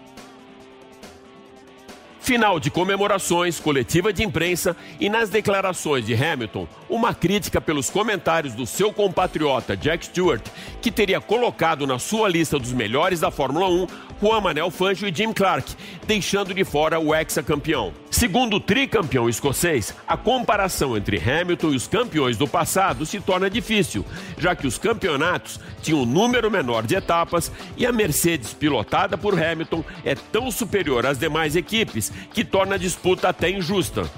Final 2.23 2.61
de 2.61 2.71
comemorações, 2.71 3.59
coletiva 3.59 4.13
de 4.13 4.23
imprensa 4.23 4.77
e 5.01 5.11
nas 5.11 5.29
declarações 5.29 6.07
de 6.07 6.15
Hamilton, 6.15 6.69
uma 6.89 7.13
crítica 7.13 7.61
pelos 7.61 7.91
comentários 7.91 8.55
do 8.55 8.65
seu 8.65 8.93
compatriota 8.93 9.77
Jack 9.77 10.07
Stewart, 10.07 10.41
que 10.81 10.93
teria 10.93 11.21
colocado 11.21 11.85
na 11.85 11.99
sua 11.99 12.29
lista 12.29 12.61
dos 12.61 12.71
melhores 12.71 13.19
da 13.19 13.33
Fórmula 13.33 13.69
1 13.69 13.87
Juan 14.23 14.41
Manuel 14.41 14.71
Fangio 14.71 15.09
e 15.09 15.13
Jim 15.13 15.33
Clark, 15.33 15.75
deixando 16.07 16.55
de 16.55 16.63
fora 16.63 17.01
o 17.01 17.13
ex-campeão. 17.13 17.93
Segundo 18.09 18.55
o 18.55 18.61
tricampeão 18.61 19.29
escocês, 19.29 19.93
a 20.07 20.17
comparação 20.17 20.97
entre 20.97 21.19
Hamilton 21.19 21.73
e 21.73 21.77
os 21.77 21.89
campeões 21.89 22.37
do 22.37 22.47
passado 22.47 23.05
se 23.05 23.19
torna 23.19 23.51
difícil, 23.51 24.07
já 24.39 24.55
que 24.55 24.65
os 24.65 24.79
campeonatos 24.79 25.59
tinham 25.83 26.03
um 26.03 26.07
número 26.07 26.49
menor 26.53 26.87
de 26.87 26.95
etapas 26.95 27.51
e 27.77 27.85
a 27.85 27.91
Mercedes, 27.91 28.55
pilotada 28.55 29.19
por 29.19 29.35
Hamilton, 29.43 29.83
é 30.05 30.15
tão 30.15 30.53
superior 30.53 31.05
às 31.05 31.19
demais 31.19 31.57
equipes 31.57 32.13
que 32.33 32.45
torna 32.45 32.77
a 32.77 32.79
disputa 32.79 33.29
até 33.29 33.51
injusta. 33.51 34.09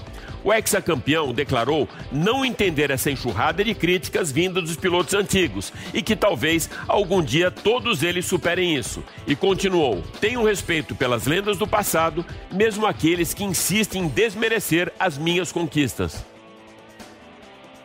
O 0.44 0.52
ex-campeão 0.52 1.32
declarou 1.32 1.88
não 2.12 2.44
entender 2.44 2.90
essa 2.90 3.10
enxurrada 3.10 3.64
de 3.64 3.74
críticas 3.74 4.30
vindas 4.30 4.64
dos 4.64 4.76
pilotos 4.76 5.14
antigos 5.14 5.72
e 5.94 6.02
que 6.02 6.14
talvez 6.14 6.68
algum 6.86 7.22
dia 7.22 7.50
todos 7.50 8.02
eles 8.02 8.26
superem 8.26 8.76
isso. 8.76 9.02
E 9.26 9.34
continuou: 9.34 10.02
Tenho 10.20 10.44
respeito 10.44 10.94
pelas 10.94 11.26
lendas 11.26 11.56
do 11.56 11.66
passado, 11.66 12.24
mesmo 12.52 12.86
aqueles 12.86 13.32
que 13.32 13.42
insistem 13.42 14.02
em 14.02 14.08
desmerecer 14.08 14.92
as 15.00 15.16
minhas 15.16 15.50
conquistas. 15.50 16.33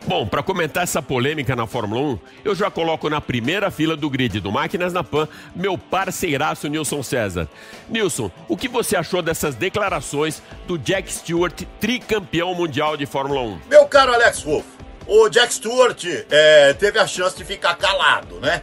Bom, 0.06 0.26
para 0.26 0.42
comentar 0.42 0.82
essa 0.82 1.02
polêmica 1.02 1.54
na 1.54 1.66
Fórmula 1.66 2.00
1, 2.00 2.18
eu 2.44 2.54
já 2.54 2.70
coloco 2.70 3.10
na 3.10 3.20
primeira 3.20 3.70
fila 3.70 3.96
do 3.96 4.08
grid 4.08 4.40
do 4.40 4.50
Máquinas 4.50 4.92
na 4.92 5.04
Pan 5.04 5.28
meu 5.54 5.76
parceiraço 5.76 6.68
Nilson 6.68 7.02
César. 7.02 7.48
Nilson, 7.88 8.30
o 8.48 8.56
que 8.56 8.66
você 8.66 8.96
achou 8.96 9.20
dessas 9.20 9.54
declarações 9.54 10.42
do 10.66 10.78
Jack 10.78 11.12
Stewart, 11.12 11.62
tricampeão 11.78 12.54
mundial 12.54 12.96
de 12.96 13.04
Fórmula 13.04 13.42
1? 13.42 13.60
Meu 13.68 13.86
caro 13.86 14.14
Alex 14.14 14.42
Wolff, 14.42 14.66
o 15.06 15.28
Jack 15.28 15.52
Stewart 15.52 16.02
é, 16.30 16.72
teve 16.72 16.98
a 16.98 17.06
chance 17.06 17.36
de 17.36 17.44
ficar 17.44 17.74
calado, 17.74 18.40
né? 18.40 18.62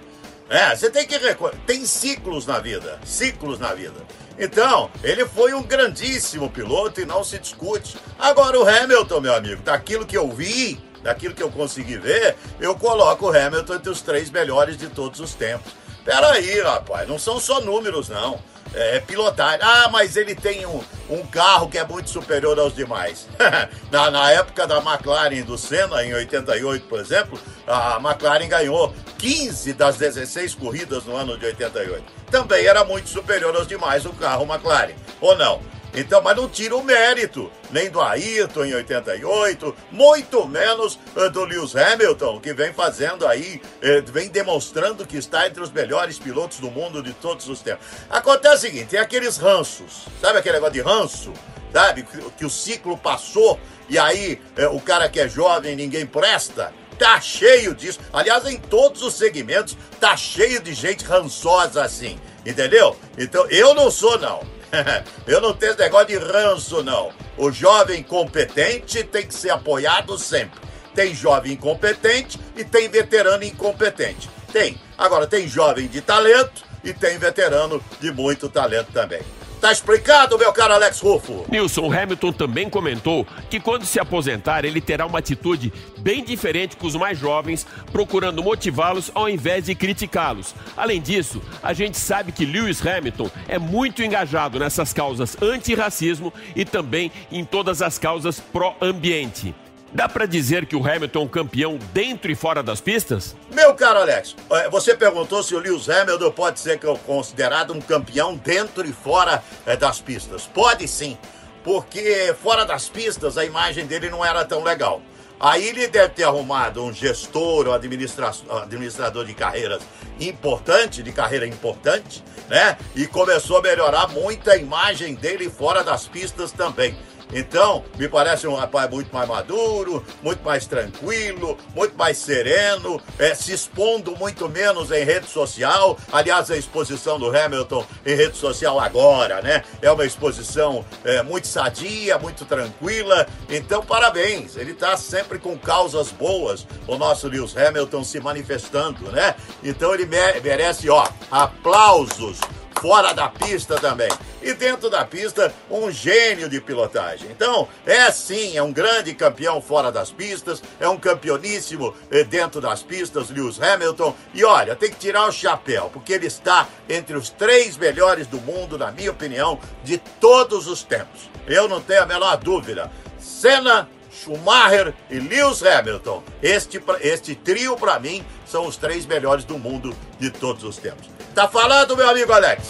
É, 0.50 0.76
você 0.76 0.89
tem 0.89 1.06
que 1.06 1.17
reconhecer. 1.17 1.60
Tem 1.67 1.86
ciclos 1.86 2.45
na 2.45 2.60
vida, 2.60 3.00
ciclos 3.06 3.60
na 3.60 3.73
vida. 3.73 4.02
Então, 4.39 4.89
ele 5.04 5.26
foi 5.26 5.54
um 5.54 5.63
grandíssimo 5.63 6.50
piloto 6.50 7.02
e 7.02 7.06
não 7.06 7.23
se 7.23 7.38
discute. 7.38 7.97
Agora, 8.17 8.58
o 8.60 8.67
Hamilton, 8.67 9.19
meu 9.19 9.36
amigo, 9.36 9.62
daquilo 9.63 10.06
que 10.06 10.15
eu 10.15 10.32
vi, 10.32 10.80
daquilo 11.03 11.33
que 11.33 11.43
eu 11.43 11.49
consegui 11.49 11.97
ver, 11.97 12.36
eu 12.60 12.75
coloco 12.75 13.27
o 13.27 13.29
Hamilton 13.29 13.75
entre 13.75 13.89
os 13.89 14.01
três 14.01 14.29
melhores 14.29 14.77
de 14.77 14.88
todos 14.88 15.19
os 15.19 15.33
tempos. 15.33 15.71
Peraí, 16.03 16.62
rapaz, 16.62 17.07
não 17.07 17.19
são 17.19 17.39
só 17.39 17.60
números, 17.60 18.07
não. 18.10 18.39
É, 18.73 18.97
é 18.97 18.99
pilotar. 18.99 19.60
Ah, 19.62 19.89
mas 19.91 20.15
ele 20.15 20.36
tem 20.36 20.65
um, 20.65 20.81
um 21.10 21.25
carro 21.25 21.69
que 21.69 21.77
é 21.77 21.86
muito 21.86 22.10
superior 22.10 22.57
aos 22.60 22.73
demais. 22.73 23.27
na, 23.91 24.12
na 24.12 24.31
época 24.31 24.65
da 24.65 24.77
McLaren 24.77 25.41
do 25.41 25.57
Senna, 25.57 26.03
em 26.03 26.13
88, 26.13 26.86
por 26.88 26.99
exemplo, 26.99 27.39
a 27.65 27.99
McLaren 28.03 28.47
ganhou 28.47 28.93
15 29.17 29.73
das 29.73 29.97
16 29.97 30.55
corridas 30.55 31.03
no 31.05 31.15
ano 31.15 31.38
de 31.38 31.45
88. 31.45 32.03
Também 32.31 32.65
era 32.65 32.83
muito 32.83 33.10
superior 33.10 33.55
aos 33.55 33.67
demais 33.67 34.05
o 34.05 34.13
carro 34.13 34.45
McLaren, 34.45 34.95
ou 35.19 35.36
não? 35.36 35.62
Então, 35.99 36.21
mas 36.21 36.38
não 36.38 36.47
tira 36.47 36.75
o 36.75 36.83
mérito, 36.83 37.51
nem 37.71 37.89
do 37.89 37.99
Ayrton 37.99 38.65
em 38.65 38.75
88, 38.75 39.75
muito 39.89 40.47
menos 40.47 40.99
uh, 41.15 41.27
do 41.31 41.43
Lewis 41.43 41.75
Hamilton, 41.75 42.39
que 42.39 42.53
vem 42.53 42.71
fazendo 42.71 43.25
aí, 43.25 43.60
uh, 43.77 44.12
vem 44.12 44.29
demonstrando 44.29 45.07
que 45.07 45.17
está 45.17 45.47
entre 45.47 45.63
os 45.63 45.71
melhores 45.71 46.19
pilotos 46.19 46.60
do 46.60 46.69
mundo 46.69 47.01
de 47.01 47.13
todos 47.13 47.49
os 47.49 47.62
tempos. 47.62 47.88
Acontece 48.12 48.55
o 48.55 48.60
seguinte, 48.60 48.89
tem 48.89 48.99
aqueles 48.99 49.38
ranços, 49.38 50.05
sabe 50.21 50.38
aquele 50.38 50.53
negócio 50.53 50.75
de 50.75 50.81
ranço? 50.81 51.33
Sabe, 51.73 52.05
que, 52.38 52.45
o 52.45 52.49
ciclo 52.49 52.95
passou 52.95 53.60
e 53.89 53.97
aí 53.97 54.39
uh, 54.55 54.75
o 54.75 54.79
cara 54.79 55.10
que 55.10 55.19
é 55.19 55.27
jovem 55.27 55.75
ninguém 55.75 56.05
presta? 56.05 56.71
Tá 56.99 57.19
cheio 57.19 57.73
disso. 57.73 57.99
Aliás, 58.13 58.45
em 58.45 58.60
todos 58.60 59.01
os 59.01 59.15
segmentos, 59.15 59.75
tá 59.99 60.15
cheio 60.15 60.62
de 60.62 60.75
gente 60.75 61.03
rançosa 61.03 61.83
assim. 61.83 62.19
Entendeu? 62.45 62.95
Então, 63.17 63.47
eu 63.49 63.73
não 63.73 63.89
sou, 63.89 64.17
não. 64.19 64.57
Eu 65.25 65.41
não 65.41 65.53
tenho 65.53 65.71
esse 65.71 65.80
negócio 65.80 66.08
de 66.08 66.17
ranço, 66.17 66.84
não. 66.84 67.12
O 67.38 67.51
jovem 67.51 68.03
competente 68.03 69.03
tem 69.03 69.25
que 69.25 69.34
ser 69.34 69.49
apoiado 69.49 70.17
sempre. 70.17 70.60
Tem 70.93 71.13
jovem 71.13 71.53
incompetente 71.53 72.39
e 72.56 72.63
tem 72.63 72.89
veterano 72.89 73.43
incompetente. 73.43 74.30
Tem. 74.51 74.80
Agora, 74.97 75.27
tem 75.27 75.47
jovem 75.47 75.88
de 75.88 76.01
talento 76.01 76.63
e 76.84 76.93
tem 76.93 77.17
veterano 77.17 77.84
de 77.99 78.12
muito 78.12 78.49
talento 78.49 78.91
também. 78.91 79.21
Tá 79.60 79.72
explicado, 79.72 80.38
meu 80.38 80.54
caro 80.54 80.74
Alex 80.74 81.00
Rufo? 81.00 81.43
Nilson 81.50 81.91
Hamilton 81.91 82.32
também 82.32 82.70
comentou 82.70 83.26
que 83.50 83.60
quando 83.60 83.86
se 83.86 84.00
aposentar, 84.00 84.63
ele 84.63 84.80
terá 84.80 85.06
uma 85.06 85.17
atitude 85.17 85.74
bem 85.98 86.24
diferente 86.24 86.78
com 86.78 86.86
os 86.86 86.96
mais 86.96 87.17
jovens, 87.17 87.65
procurando 87.91 88.43
motivá-los 88.43 89.12
ao 89.15 89.28
invés 89.28 89.65
de 89.65 89.74
criticá-los. 89.74 90.54
Além 90.76 91.02
disso, 91.02 91.41
a 91.63 91.74
gente 91.74 91.98
sabe 91.98 92.32
que 92.32 92.46
Lewis 92.46 92.86
Hamilton 92.86 93.32
é 93.48 93.58
muito 93.58 94.04
engajado 94.04 94.60
nessas 94.60 94.93
causas 94.93 95.36
anti-racismo 95.41 96.32
e 96.56 96.63
também 96.63 97.12
em 97.32 97.43
todas 97.43 97.82
as 97.82 97.98
causas 97.98 98.39
pró-ambiente. 98.39 99.56
Dá 99.93 100.08
para 100.10 100.26
dizer 100.26 100.65
que 100.65 100.76
o 100.76 100.86
Hamilton 100.86 101.19
é 101.19 101.23
um 101.23 101.28
campeão 101.28 101.80
dentro 101.93 102.32
e 102.32 102.36
fora 102.36 102.62
das 102.62 102.82
pistas? 102.82 103.36
Meu 103.52 103.73
caro 103.73 104.00
Alex, 104.00 104.36
é, 104.52 104.69
você 104.69 104.95
perguntou 104.95 105.41
se 105.41 105.56
o 105.56 105.60
Lewis 105.60 105.89
Hamilton 105.89 106.32
pode 106.32 106.60
ser 106.60 106.80
considerado 107.06 107.73
um 107.73 107.80
campeão 107.80 108.36
dentro 108.36 108.86
e 108.86 108.91
fora 108.91 109.41
é, 109.65 109.78
das 109.78 110.02
pistas. 110.02 110.45
Pode 110.45 110.88
sim, 110.88 111.17
porque 111.63 112.36
fora 112.41 112.65
das 112.65 112.89
pistas 112.89 113.38
a 113.38 113.45
imagem 113.45 113.86
dele 113.86 114.10
não 114.10 114.23
era 114.23 114.43
tão 114.43 114.62
legal. 114.62 115.02
Aí 115.39 115.67
ele 115.67 115.88
deve 115.88 116.10
ter 116.10 116.23
arrumado 116.23 116.84
um 116.84 116.91
gestor, 116.91 117.67
um 117.67 117.71
administrador 117.71 119.23
de 119.23 119.34
carreiras 119.36 119.84
importante, 120.19 121.04
de 121.04 121.12
carreira 121.12 121.45
importante, 121.45 122.23
né? 122.50 122.76
E 122.95 123.06
começou 123.06 123.60
a 123.60 123.62
melhorar 123.62 124.08
muito 124.08 124.50
a 124.50 124.58
imagem 124.58 125.13
dele 125.13 125.47
fora 125.50 125.84
das 125.84 126.08
pistas 126.08 126.52
também. 126.52 126.97
Então, 127.34 127.84
me 127.98 128.08
parece 128.08 128.48
um 128.48 128.56
rapaz 128.56 128.90
muito 128.90 129.13
mais 129.13 129.28
maduro, 129.28 130.04
muito 130.22 130.44
mais 130.44 130.66
tranquilo, 130.66 131.58
muito 131.76 131.98
mais 131.98 132.18
sereno, 132.18 133.02
é, 133.20 133.36
se 133.36 133.54
expondo 133.54 134.16
muito 134.16 134.48
menos 134.48 134.92
em 134.92 135.04
rede 135.04 135.28
social. 135.28 135.98
Aliás, 136.12 136.50
a 136.50 136.58
exposição 136.58 137.20
do 137.20 137.36
Hamilton 137.36 137.86
em 138.06 138.16
rede 138.16 138.38
social 138.38 138.80
agora, 138.80 139.42
né? 139.42 139.63
É 139.82 139.92
uma 139.92 140.06
exposição 140.06 140.86
é, 141.04 141.22
muito 141.22 141.48
sadia, 141.48 142.18
muito 142.18 142.46
tranquila. 142.46 143.28
Então, 143.50 143.84
parabéns. 143.84 144.56
Ele 144.56 144.72
está 144.72 144.96
sempre 144.96 145.40
com 145.40 145.58
causas 145.58 146.12
boas, 146.12 146.66
o 146.88 146.98
nosso 146.98 147.28
Lewis 147.28 147.56
Hamilton 147.56 148.04
se 148.04 148.20
manifestando, 148.20 149.12
né? 149.12 149.36
Então, 149.63 149.94
ele 149.94 150.06
merece, 150.06 150.90
ó, 150.90 151.06
aplausos 151.30 152.40
fora 152.82 153.13
da 153.13 153.28
pista 153.30 153.76
também. 153.76 154.10
E 154.42 154.54
dentro 154.54 154.90
da 154.90 155.04
pista, 155.04 155.54
um 155.70 155.92
gênio 155.92 156.48
de 156.48 156.62
pilotagem. 156.62 157.30
Então, 157.32 157.68
é 157.86 158.10
sim, 158.12 158.56
é 158.56 158.63
um 158.63 158.72
grande 158.72 159.13
campeão 159.13 159.62
fora 159.62 159.92
das 159.92 160.12
pistas, 160.12 160.62
é 160.80 160.88
um 160.88 160.98
campeoníssimo 160.98 161.94
eh, 162.12 162.24
dentro 162.24 162.62
das 162.62 162.84
pistas, 162.84 163.30
Lewis 163.30 163.62
Hamilton. 163.62 164.16
E 164.34 164.44
olha, 164.44 164.76
tem 164.76 164.90
que 164.90 164.98
tirar 164.98 165.28
o 165.28 165.32
chapéu, 165.32 165.90
porque 165.92 166.13
ele 166.13 166.28
está 166.28 166.68
entre 166.88 167.18
os 167.18 167.30
três 167.30 167.78
melhores 167.78 168.28
do 168.28 168.40
mundo, 168.40 168.78
na 168.78 168.92
minha 168.92 169.12
opinião, 169.12 169.60
de 169.84 169.98
todos 169.98 170.68
os 170.68 170.84
tempos. 170.84 171.30
Eu 171.46 171.68
não 171.68 171.82
tenho 171.82 172.04
a 172.04 172.06
menor 172.06 172.38
dúvida. 172.38 172.92
Senna, 173.20 173.90
Schumacher 174.12 174.94
e 175.10 175.20
Lewis 175.20 175.63
Hamilton. 175.63 176.24
Este, 176.42 176.82
este 177.02 177.36
trio, 177.36 177.76
para 177.76 178.00
mim, 178.00 178.24
são 178.46 178.66
os 178.66 178.78
três 178.78 179.06
melhores 179.06 179.44
do 179.44 179.58
mundo 179.58 179.96
de 180.20 180.30
todos 180.30 180.63
os 180.63 180.78
tempos. 180.78 181.16
Tá 181.38 181.47
falando, 181.47 181.95
meu 181.95 182.10
amigo 182.10 182.34
Alex? 182.34 182.67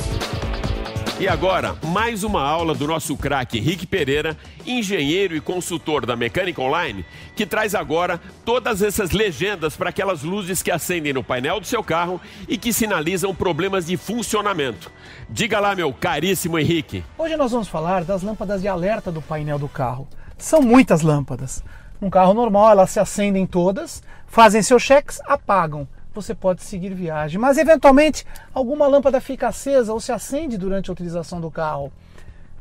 E 1.22 1.26
agora, 1.26 1.74
mais 1.86 2.26
uma 2.26 2.44
aula 2.44 2.76
do 2.76 2.86
nosso 2.86 3.16
craque 3.16 3.60
Henrique 3.60 3.88
Pereira, 3.88 4.36
engenheiro 4.66 5.34
e 5.38 5.40
consultor 5.40 6.06
da 6.06 6.18
Mecânica 6.18 6.62
Online, 6.62 7.06
que 7.34 7.46
traz 7.46 7.74
agora 7.74 8.20
todas 8.44 8.82
essas 8.82 9.12
legendas 9.12 9.78
para 9.78 9.90
aquelas 9.90 10.22
luzes 10.22 10.62
que 10.62 10.70
acendem 10.70 11.14
no 11.14 11.24
painel 11.24 11.62
do 11.62 11.66
seu 11.66 11.82
carro 11.82 12.20
e 12.46 12.58
que 12.58 12.74
sinalizam 12.74 13.34
problemas 13.34 13.86
de 13.86 13.96
funcionamento. 13.96 14.92
Diga 15.30 15.62
lá, 15.62 15.74
meu 15.74 15.94
caríssimo 15.94 16.60
Henrique. 16.60 17.06
Hoje 17.18 17.38
nós 17.38 17.54
vamos 17.54 17.70
falar 17.70 18.04
das 18.04 18.22
lâmpadas 18.22 18.62
de 18.62 18.68
alerta 18.68 19.10
do 19.14 19.22
painel 19.22 19.58
do 19.58 19.70
carro. 19.70 20.10
São 20.38 20.62
muitas 20.62 21.02
lâmpadas. 21.02 21.64
Num 22.02 22.10
carro 22.10 22.34
normal, 22.34 22.72
elas 22.72 22.90
se 22.90 23.00
acendem 23.00 23.46
todas, 23.46 24.04
fazem 24.28 24.62
seus 24.62 24.84
cheques, 24.84 25.22
apagam 25.26 25.88
você 26.22 26.36
pode 26.36 26.64
seguir 26.64 26.94
viagem. 26.94 27.40
Mas 27.40 27.58
eventualmente 27.58 28.26
alguma 28.54 28.88
lâmpada 28.88 29.22
fica 29.22 29.48
acesa 29.48 29.94
ou 29.94 30.00
se 30.00 30.12
acende 30.12 30.58
durante 30.58 30.90
a 30.90 30.94
utilização 30.94 31.40
do 31.40 31.50
carro. 31.52 31.92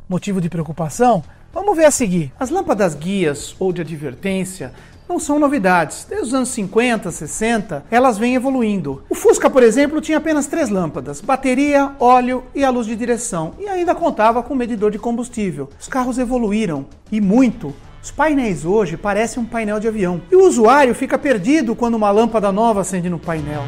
Motivo 0.09 0.41
de 0.41 0.49
preocupação? 0.49 1.23
Vamos 1.53 1.77
ver 1.77 1.87
a 1.87 1.91
seguir. 1.91 2.33
As 2.39 2.51
lâmpadas 2.51 2.95
guias 2.95 3.57
ou 3.59 3.73
de 3.73 3.81
advertência 3.81 4.73
não 5.09 5.19
são 5.19 5.39
novidades. 5.39 6.05
Desde 6.09 6.27
os 6.27 6.35
anos 6.35 6.49
50, 6.51 7.11
60, 7.11 7.85
elas 7.91 8.19
vêm 8.19 8.35
evoluindo. 8.35 9.03
O 9.09 9.15
Fusca, 9.15 9.49
por 9.49 9.63
exemplo, 9.63 10.01
tinha 10.01 10.19
apenas 10.19 10.47
três 10.47 10.69
lâmpadas: 10.69 11.21
bateria, 11.21 11.93
óleo 11.99 12.45
e 12.55 12.65
a 12.65 12.71
luz 12.71 12.87
de 12.87 12.97
direção, 12.97 13.55
e 13.59 13.69
ainda 13.69 13.95
contava 13.95 14.43
com 14.43 14.55
medidor 14.55 14.91
de 14.91 14.99
combustível. 14.99 15.71
Os 15.81 15.89
carros 15.89 16.19
evoluíram 16.19 16.87
e 17.11 17.21
muito 17.21 17.75
os 18.07 18.13
painéis 18.13 18.65
hoje 18.65 18.97
parecem 18.97 19.43
um 19.43 19.45
painel 19.45 19.81
de 19.81 19.89
avião 19.89 20.23
e 20.31 20.37
o 20.37 20.47
usuário 20.47 20.95
fica 20.95 21.19
perdido 21.19 21.75
quando 21.75 21.97
uma 21.97 22.09
lâmpada 22.13 22.53
nova 22.53 22.83
acende 22.83 23.11
no 23.11 23.19
painel. 23.19 23.65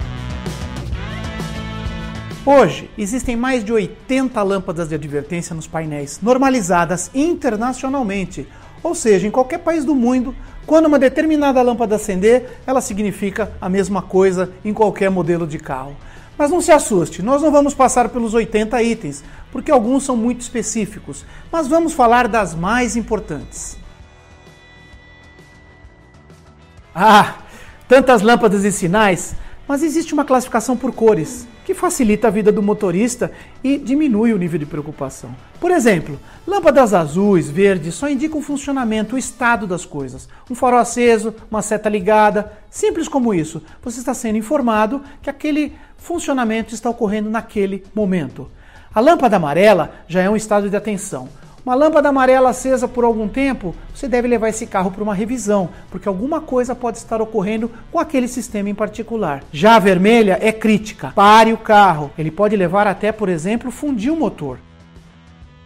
Hoje, 2.46 2.88
existem 2.96 3.34
mais 3.34 3.64
de 3.64 3.72
80 3.72 4.40
lâmpadas 4.44 4.88
de 4.88 4.94
advertência 4.94 5.56
nos 5.56 5.66
painéis, 5.66 6.20
normalizadas 6.22 7.10
internacionalmente. 7.12 8.46
Ou 8.80 8.94
seja, 8.94 9.26
em 9.26 9.30
qualquer 9.32 9.58
país 9.58 9.84
do 9.84 9.92
mundo, 9.92 10.32
quando 10.64 10.86
uma 10.86 11.00
determinada 11.00 11.60
lâmpada 11.60 11.96
acender, 11.96 12.60
ela 12.64 12.80
significa 12.80 13.50
a 13.60 13.68
mesma 13.68 14.02
coisa 14.02 14.52
em 14.64 14.72
qualquer 14.72 15.10
modelo 15.10 15.48
de 15.48 15.58
carro. 15.58 15.96
Mas 16.38 16.52
não 16.52 16.60
se 16.60 16.70
assuste, 16.70 17.22
nós 17.22 17.42
não 17.42 17.50
vamos 17.50 17.74
passar 17.74 18.08
pelos 18.08 18.34
80 18.34 18.80
itens, 18.84 19.24
porque 19.50 19.72
alguns 19.72 20.04
são 20.04 20.16
muito 20.16 20.42
específicos, 20.42 21.26
mas 21.50 21.66
vamos 21.66 21.92
falar 21.92 22.28
das 22.28 22.54
mais 22.54 22.94
importantes. 22.94 23.77
Ah, 26.94 27.36
tantas 27.86 28.22
lâmpadas 28.22 28.64
e 28.64 28.72
sinais, 28.72 29.34
mas 29.66 29.82
existe 29.82 30.14
uma 30.14 30.24
classificação 30.24 30.76
por 30.76 30.92
cores 30.92 31.46
que 31.68 31.74
facilita 31.74 32.28
a 32.28 32.30
vida 32.30 32.50
do 32.50 32.62
motorista 32.62 33.30
e 33.62 33.76
diminui 33.76 34.32
o 34.32 34.38
nível 34.38 34.58
de 34.58 34.64
preocupação. 34.64 35.36
Por 35.60 35.70
exemplo, 35.70 36.18
lâmpadas 36.46 36.94
azuis, 36.94 37.50
verdes 37.50 37.94
só 37.94 38.08
indicam 38.08 38.38
o 38.38 38.42
funcionamento, 38.42 39.16
o 39.16 39.18
estado 39.18 39.66
das 39.66 39.84
coisas. 39.84 40.30
Um 40.50 40.54
farol 40.54 40.80
aceso, 40.80 41.34
uma 41.50 41.60
seta 41.60 41.90
ligada, 41.90 42.50
simples 42.70 43.06
como 43.06 43.34
isso. 43.34 43.62
Você 43.82 43.98
está 43.98 44.14
sendo 44.14 44.38
informado 44.38 45.02
que 45.20 45.28
aquele 45.28 45.74
funcionamento 45.98 46.72
está 46.72 46.88
ocorrendo 46.88 47.28
naquele 47.28 47.84
momento. 47.94 48.50
A 48.94 49.00
lâmpada 49.00 49.36
amarela 49.36 49.92
já 50.08 50.22
é 50.22 50.30
um 50.30 50.36
estado 50.36 50.70
de 50.70 50.76
atenção. 50.76 51.28
Uma 51.68 51.74
lâmpada 51.74 52.08
amarela 52.08 52.48
acesa 52.48 52.88
por 52.88 53.04
algum 53.04 53.28
tempo, 53.28 53.74
você 53.94 54.08
deve 54.08 54.26
levar 54.26 54.48
esse 54.48 54.66
carro 54.66 54.90
para 54.90 55.02
uma 55.02 55.14
revisão, 55.14 55.68
porque 55.90 56.08
alguma 56.08 56.40
coisa 56.40 56.74
pode 56.74 56.96
estar 56.96 57.20
ocorrendo 57.20 57.70
com 57.92 57.98
aquele 57.98 58.26
sistema 58.26 58.70
em 58.70 58.74
particular. 58.74 59.44
Já 59.52 59.76
a 59.76 59.78
vermelha 59.78 60.38
é 60.40 60.50
crítica. 60.50 61.12
Pare 61.14 61.52
o 61.52 61.58
carro. 61.58 62.10
Ele 62.16 62.30
pode 62.30 62.56
levar 62.56 62.86
até, 62.86 63.12
por 63.12 63.28
exemplo, 63.28 63.70
fundir 63.70 64.10
o 64.10 64.16
motor. 64.16 64.58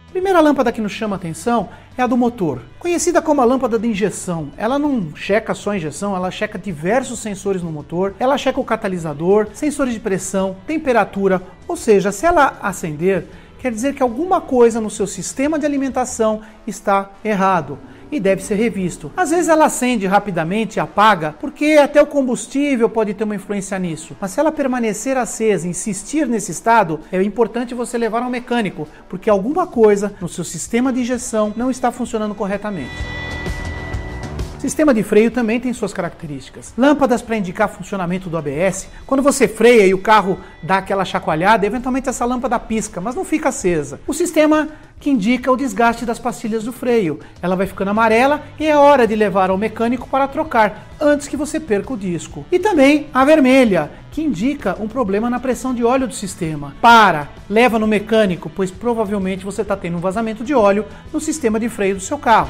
A 0.09 0.11
primeira 0.11 0.41
lâmpada 0.41 0.73
que 0.73 0.81
nos 0.81 0.91
chama 0.91 1.15
atenção 1.15 1.69
é 1.97 2.01
a 2.01 2.07
do 2.07 2.17
motor, 2.17 2.59
conhecida 2.79 3.21
como 3.21 3.39
a 3.39 3.45
lâmpada 3.45 3.79
de 3.79 3.87
injeção. 3.87 4.49
Ela 4.57 4.77
não 4.77 5.15
checa 5.15 5.53
só 5.53 5.71
a 5.71 5.77
injeção, 5.77 6.15
ela 6.15 6.29
checa 6.29 6.59
diversos 6.59 7.19
sensores 7.19 7.63
no 7.63 7.71
motor, 7.71 8.13
ela 8.19 8.37
checa 8.37 8.59
o 8.59 8.65
catalisador, 8.65 9.47
sensores 9.53 9.93
de 9.93 9.99
pressão, 9.99 10.55
temperatura, 10.67 11.41
ou 11.65 11.77
seja, 11.77 12.11
se 12.11 12.25
ela 12.25 12.57
acender, 12.61 13.25
quer 13.63 13.71
dizer 13.71 13.95
que 13.95 14.03
alguma 14.03 14.41
coisa 14.41 14.81
no 14.81 14.89
seu 14.89 15.07
sistema 15.07 15.57
de 15.57 15.65
alimentação 15.65 16.41
está 16.67 17.11
errado 17.23 17.79
e 18.11 18.19
deve 18.19 18.43
ser 18.43 18.55
revisto. 18.55 19.09
Às 19.15 19.29
vezes 19.29 19.47
ela 19.47 19.67
acende 19.67 20.05
rapidamente 20.05 20.75
e 20.75 20.79
apaga, 20.81 21.33
porque 21.39 21.79
até 21.81 22.01
o 22.01 22.05
combustível 22.05 22.89
pode 22.89 23.13
ter 23.13 23.23
uma 23.23 23.35
influência 23.35 23.79
nisso. 23.79 24.17
Mas 24.19 24.31
se 24.31 24.39
ela 24.41 24.51
permanecer 24.51 25.15
acesa, 25.15 25.65
insistir 25.65 26.27
nesse 26.27 26.51
estado, 26.51 26.99
é 27.09 27.23
importante 27.23 27.73
você 27.73 27.97
levar 27.97 28.21
ao 28.21 28.29
mecânico, 28.29 28.85
porque 29.07 29.29
alguma 29.29 29.65
coisa 29.65 30.13
no 30.19 30.27
seu 30.27 30.43
sistema 30.43 30.91
de 30.91 30.99
injeção 30.99 31.53
não 31.55 31.71
está 31.71 31.89
funcionando 31.89 32.35
corretamente. 32.35 33.22
Sistema 34.63 34.93
de 34.93 35.03
freio 35.03 35.29
também 35.29 35.59
tem 35.59 35.73
suas 35.73 35.91
características. 35.91 36.73
Lâmpadas 36.77 37.21
para 37.21 37.35
indicar 37.35 37.67
funcionamento 37.67 38.29
do 38.29 38.37
ABS. 38.37 38.87
Quando 39.05 39.21
você 39.21 39.45
freia 39.45 39.85
e 39.85 39.93
o 39.93 39.97
carro 39.97 40.39
dá 40.61 40.77
aquela 40.77 41.03
chacoalhada, 41.03 41.65
eventualmente 41.65 42.07
essa 42.07 42.23
lâmpada 42.23 42.57
pisca, 42.57 43.01
mas 43.01 43.13
não 43.13 43.25
fica 43.25 43.49
acesa. 43.49 43.99
O 44.07 44.13
sistema 44.13 44.69
que 45.01 45.09
indica 45.09 45.51
o 45.51 45.57
desgaste 45.57 46.05
das 46.05 46.17
pastilhas 46.17 46.63
do 46.63 46.71
freio. 46.71 47.19
Ela 47.41 47.57
vai 47.57 47.67
ficando 47.67 47.89
amarela 47.89 48.41
e 48.57 48.65
é 48.65 48.77
hora 48.77 49.05
de 49.05 49.17
levar 49.17 49.49
ao 49.49 49.57
mecânico 49.57 50.07
para 50.07 50.29
trocar 50.29 50.87
antes 50.97 51.27
que 51.27 51.35
você 51.35 51.59
perca 51.59 51.91
o 51.91 51.97
disco. 51.97 52.45
E 52.49 52.57
também 52.57 53.07
a 53.13 53.25
vermelha, 53.25 53.91
que 54.11 54.23
indica 54.23 54.77
um 54.79 54.87
problema 54.87 55.29
na 55.29 55.41
pressão 55.41 55.75
de 55.75 55.83
óleo 55.83 56.07
do 56.07 56.13
sistema. 56.13 56.73
Para, 56.81 57.27
leva 57.49 57.77
no 57.77 57.85
mecânico, 57.85 58.49
pois 58.49 58.71
provavelmente 58.71 59.43
você 59.43 59.61
está 59.61 59.75
tendo 59.75 59.97
um 59.97 59.99
vazamento 59.99 60.41
de 60.41 60.55
óleo 60.55 60.85
no 61.11 61.19
sistema 61.19 61.59
de 61.59 61.67
freio 61.67 61.95
do 61.95 62.01
seu 62.01 62.17
carro 62.17 62.49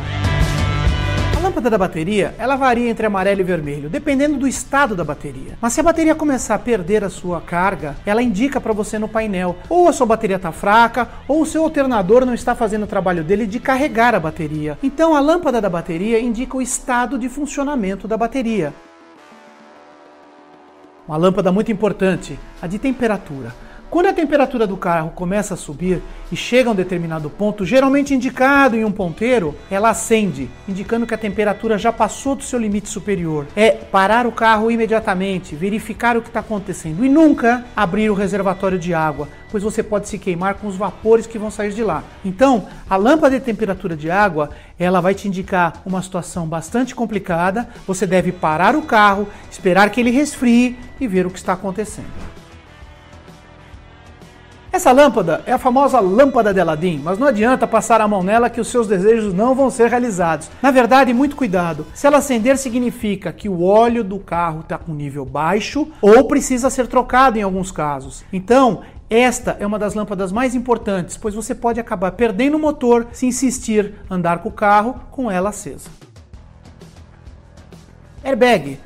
lâmpada 1.53 1.69
da 1.69 1.77
bateria, 1.77 2.33
ela 2.39 2.55
varia 2.55 2.89
entre 2.89 3.05
amarelo 3.05 3.41
e 3.41 3.43
vermelho, 3.43 3.87
dependendo 3.87 4.37
do 4.37 4.47
estado 4.47 4.95
da 4.95 5.03
bateria. 5.03 5.55
Mas 5.61 5.73
se 5.73 5.79
a 5.79 5.83
bateria 5.83 6.15
começar 6.15 6.55
a 6.55 6.59
perder 6.59 7.03
a 7.03 7.11
sua 7.11 7.39
carga, 7.39 7.95
ela 8.07 8.23
indica 8.23 8.59
para 8.59 8.73
você 8.73 8.97
no 8.97 9.07
painel, 9.07 9.55
ou 9.69 9.87
a 9.87 9.93
sua 9.93 10.07
bateria 10.07 10.37
está 10.37 10.51
fraca, 10.51 11.07
ou 11.27 11.41
o 11.41 11.45
seu 11.45 11.63
alternador 11.63 12.25
não 12.25 12.33
está 12.33 12.55
fazendo 12.55 12.83
o 12.83 12.87
trabalho 12.87 13.23
dele 13.23 13.45
de 13.45 13.59
carregar 13.59 14.15
a 14.15 14.19
bateria. 14.19 14.79
Então 14.81 15.15
a 15.15 15.19
lâmpada 15.19 15.61
da 15.61 15.69
bateria 15.69 16.19
indica 16.19 16.57
o 16.57 16.61
estado 16.61 17.19
de 17.19 17.29
funcionamento 17.29 18.07
da 18.07 18.17
bateria. 18.17 18.73
Uma 21.07 21.17
lâmpada 21.17 21.51
muito 21.51 21.71
importante, 21.71 22.39
a 22.59 22.65
de 22.65 22.79
temperatura. 22.79 23.53
Quando 23.93 24.07
a 24.07 24.13
temperatura 24.13 24.65
do 24.65 24.75
carro 24.75 25.11
começa 25.11 25.53
a 25.53 25.57
subir 25.57 26.01
e 26.31 26.35
chega 26.35 26.67
a 26.67 26.71
um 26.71 26.75
determinado 26.75 27.29
ponto, 27.29 27.63
geralmente 27.63 28.11
indicado 28.11 28.75
em 28.75 28.83
um 28.83 28.91
ponteiro, 28.91 29.53
ela 29.69 29.91
acende, 29.91 30.49
indicando 30.67 31.05
que 31.05 31.13
a 31.13 31.17
temperatura 31.17 31.77
já 31.77 31.93
passou 31.93 32.33
do 32.33 32.41
seu 32.41 32.57
limite 32.57 32.89
superior. 32.89 33.45
É 33.55 33.69
parar 33.69 34.25
o 34.25 34.31
carro 34.31 34.71
imediatamente, 34.71 35.55
verificar 35.55 36.17
o 36.17 36.23
que 36.23 36.29
está 36.29 36.39
acontecendo 36.39 37.05
e 37.05 37.07
nunca 37.07 37.65
abrir 37.75 38.09
o 38.09 38.15
reservatório 38.15 38.79
de 38.79 38.95
água, 38.95 39.29
pois 39.51 39.61
você 39.61 39.83
pode 39.83 40.09
se 40.09 40.17
queimar 40.17 40.55
com 40.55 40.65
os 40.65 40.75
vapores 40.75 41.27
que 41.27 41.37
vão 41.37 41.51
sair 41.51 41.71
de 41.71 41.83
lá. 41.83 42.03
Então, 42.25 42.65
a 42.89 42.95
lâmpada 42.95 43.39
de 43.39 43.45
temperatura 43.45 43.95
de 43.95 44.09
água, 44.09 44.49
ela 44.79 45.01
vai 45.01 45.13
te 45.13 45.27
indicar 45.27 45.83
uma 45.85 46.01
situação 46.01 46.47
bastante 46.47 46.95
complicada. 46.95 47.69
Você 47.85 48.07
deve 48.07 48.31
parar 48.31 48.75
o 48.75 48.81
carro, 48.81 49.27
esperar 49.51 49.91
que 49.91 50.01
ele 50.01 50.09
resfrie 50.09 50.79
e 50.99 51.07
ver 51.07 51.27
o 51.27 51.29
que 51.29 51.37
está 51.37 51.53
acontecendo. 51.53 52.32
Essa 54.73 54.91
lâmpada 54.91 55.43
é 55.45 55.51
a 55.51 55.59
famosa 55.59 55.99
lâmpada 55.99 56.51
de 56.51 56.59
Aladim, 56.59 56.99
mas 57.03 57.19
não 57.19 57.27
adianta 57.27 57.67
passar 57.67 58.01
a 58.01 58.07
mão 58.07 58.23
nela 58.23 58.49
que 58.49 58.59
os 58.59 58.69
seus 58.69 58.87
desejos 58.87 59.31
não 59.31 59.53
vão 59.53 59.69
ser 59.69 59.87
realizados. 59.87 60.49
Na 60.63 60.71
verdade, 60.71 61.13
muito 61.13 61.35
cuidado. 61.35 61.85
Se 61.93 62.07
ela 62.07 62.17
acender, 62.17 62.57
significa 62.57 63.31
que 63.31 63.47
o 63.47 63.61
óleo 63.61 64.03
do 64.03 64.17
carro 64.17 64.61
está 64.61 64.75
com 64.75 64.91
nível 64.91 65.25
baixo 65.25 65.89
ou 66.01 66.23
precisa 66.23 66.71
ser 66.71 66.87
trocado 66.87 67.37
em 67.37 67.43
alguns 67.43 67.71
casos. 67.71 68.25
Então, 68.33 68.81
esta 69.07 69.55
é 69.59 69.67
uma 69.67 69.77
das 69.77 69.93
lâmpadas 69.93 70.31
mais 70.31 70.55
importantes, 70.55 71.17
pois 71.17 71.35
você 71.35 71.53
pode 71.53 71.79
acabar 71.79 72.13
perdendo 72.13 72.57
o 72.57 72.59
motor 72.59 73.05
se 73.11 73.27
insistir 73.27 73.93
andar 74.09 74.39
com 74.39 74.49
o 74.49 74.51
carro 74.51 74.95
com 75.11 75.29
ela 75.29 75.49
acesa. 75.49 75.87
Airbag, 78.23 78.79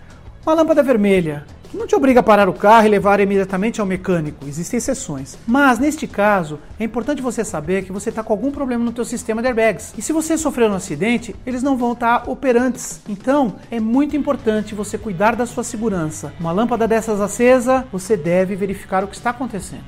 uma 0.46 0.54
lâmpada 0.54 0.84
vermelha 0.84 1.46
não 1.74 1.86
te 1.86 1.96
obriga 1.96 2.22
a 2.22 2.24
parar 2.24 2.48
o 2.48 2.54
carro 2.54 2.88
e 2.88 2.90
levar 2.90 3.20
imediatamente 3.20 3.82
ao 3.82 3.88
mecânico. 3.88 4.48
Existem 4.48 4.78
exceções. 4.78 5.38
Mas 5.46 5.80
neste 5.80 6.08
caso, 6.08 6.60
é 6.80 6.84
importante 6.84 7.22
você 7.22 7.44
saber 7.44 7.84
que 7.84 7.92
você 7.92 8.10
está 8.10 8.24
com 8.24 8.32
algum 8.32 8.52
problema 8.52 8.86
no 8.86 8.92
teu 8.92 9.04
sistema 9.04 9.42
de 9.42 9.48
airbags. 9.48 9.94
E 9.98 10.02
se 10.02 10.14
você 10.14 10.38
sofreu 10.38 10.70
um 10.70 10.74
acidente, 10.74 11.36
eles 11.46 11.62
não 11.62 11.76
vão 11.76 11.92
estar 11.92 12.20
tá 12.20 12.32
operantes. 12.32 13.02
Então, 13.08 13.56
é 13.70 13.80
muito 13.80 14.16
importante 14.16 14.74
você 14.74 14.98
cuidar 14.98 15.36
da 15.36 15.46
sua 15.46 15.64
segurança. 15.64 16.34
Uma 16.40 16.52
lâmpada 16.52 16.88
dessas 16.88 17.20
acesa, 17.20 17.86
você 17.92 18.16
deve 18.16 18.56
verificar 18.56 19.04
o 19.04 19.08
que 19.08 19.16
está 19.16 19.32
acontecendo. 19.32 19.84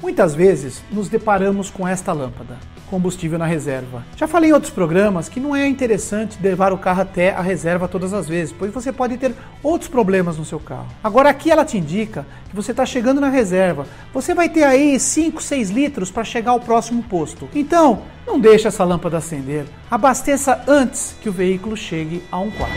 Muitas 0.00 0.34
vezes 0.34 0.82
nos 0.90 1.08
deparamos 1.08 1.68
com 1.68 1.86
esta 1.86 2.12
lâmpada 2.12 2.56
combustível 2.90 3.38
na 3.38 3.46
reserva. 3.46 4.04
Já 4.16 4.26
falei 4.26 4.50
em 4.50 4.52
outros 4.52 4.72
programas 4.72 5.28
que 5.28 5.38
não 5.38 5.54
é 5.54 5.66
interessante 5.66 6.36
levar 6.42 6.72
o 6.72 6.78
carro 6.78 7.02
até 7.02 7.30
a 7.30 7.40
reserva 7.40 7.86
todas 7.86 8.12
as 8.12 8.28
vezes, 8.28 8.52
pois 8.52 8.72
você 8.72 8.92
pode 8.92 9.16
ter 9.16 9.32
outros 9.62 9.88
problemas 9.88 10.36
no 10.36 10.44
seu 10.44 10.58
carro. 10.58 10.88
Agora 11.02 11.30
aqui 11.30 11.50
ela 11.50 11.64
te 11.64 11.78
indica 11.78 12.26
que 12.48 12.56
você 12.56 12.72
está 12.72 12.84
chegando 12.84 13.20
na 13.20 13.28
reserva. 13.28 13.86
Você 14.12 14.34
vai 14.34 14.48
ter 14.48 14.64
aí 14.64 14.98
5, 14.98 15.40
6 15.40 15.70
litros 15.70 16.10
para 16.10 16.24
chegar 16.24 16.50
ao 16.50 16.60
próximo 16.60 17.02
posto. 17.04 17.48
Então, 17.54 18.02
não 18.26 18.40
deixe 18.40 18.66
essa 18.66 18.82
lâmpada 18.82 19.18
acender. 19.18 19.64
Abasteça 19.88 20.62
antes 20.66 21.14
que 21.22 21.28
o 21.28 21.32
veículo 21.32 21.76
chegue 21.76 22.24
a 22.30 22.38
um 22.40 22.50
quarto. 22.50 22.74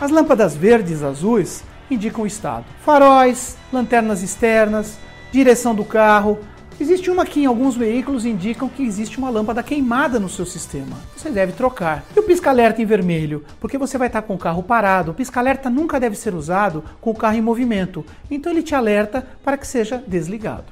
As 0.00 0.10
lâmpadas 0.10 0.56
verdes 0.56 1.02
azuis 1.02 1.62
indicam 1.90 2.24
o 2.24 2.26
estado. 2.26 2.64
Faróis, 2.84 3.56
lanternas 3.72 4.22
externas, 4.22 4.98
direção 5.30 5.74
do 5.74 5.84
carro, 5.84 6.38
Existe 6.80 7.08
uma 7.08 7.24
que 7.24 7.40
em 7.40 7.46
alguns 7.46 7.76
veículos 7.76 8.26
indicam 8.26 8.68
que 8.68 8.82
existe 8.82 9.16
uma 9.18 9.30
lâmpada 9.30 9.62
queimada 9.62 10.18
no 10.18 10.28
seu 10.28 10.44
sistema. 10.44 10.96
Você 11.16 11.30
deve 11.30 11.52
trocar. 11.52 12.04
E 12.16 12.18
o 12.18 12.22
pisca-alerta 12.22 12.82
em 12.82 12.84
vermelho? 12.84 13.44
Porque 13.60 13.78
você 13.78 13.96
vai 13.96 14.08
estar 14.08 14.22
com 14.22 14.34
o 14.34 14.38
carro 14.38 14.62
parado. 14.62 15.12
O 15.12 15.14
pisca-alerta 15.14 15.70
nunca 15.70 16.00
deve 16.00 16.16
ser 16.16 16.34
usado 16.34 16.82
com 17.00 17.10
o 17.10 17.14
carro 17.14 17.36
em 17.36 17.40
movimento. 17.40 18.04
Então 18.28 18.50
ele 18.50 18.62
te 18.62 18.74
alerta 18.74 19.26
para 19.44 19.56
que 19.56 19.66
seja 19.66 20.02
desligado. 20.06 20.64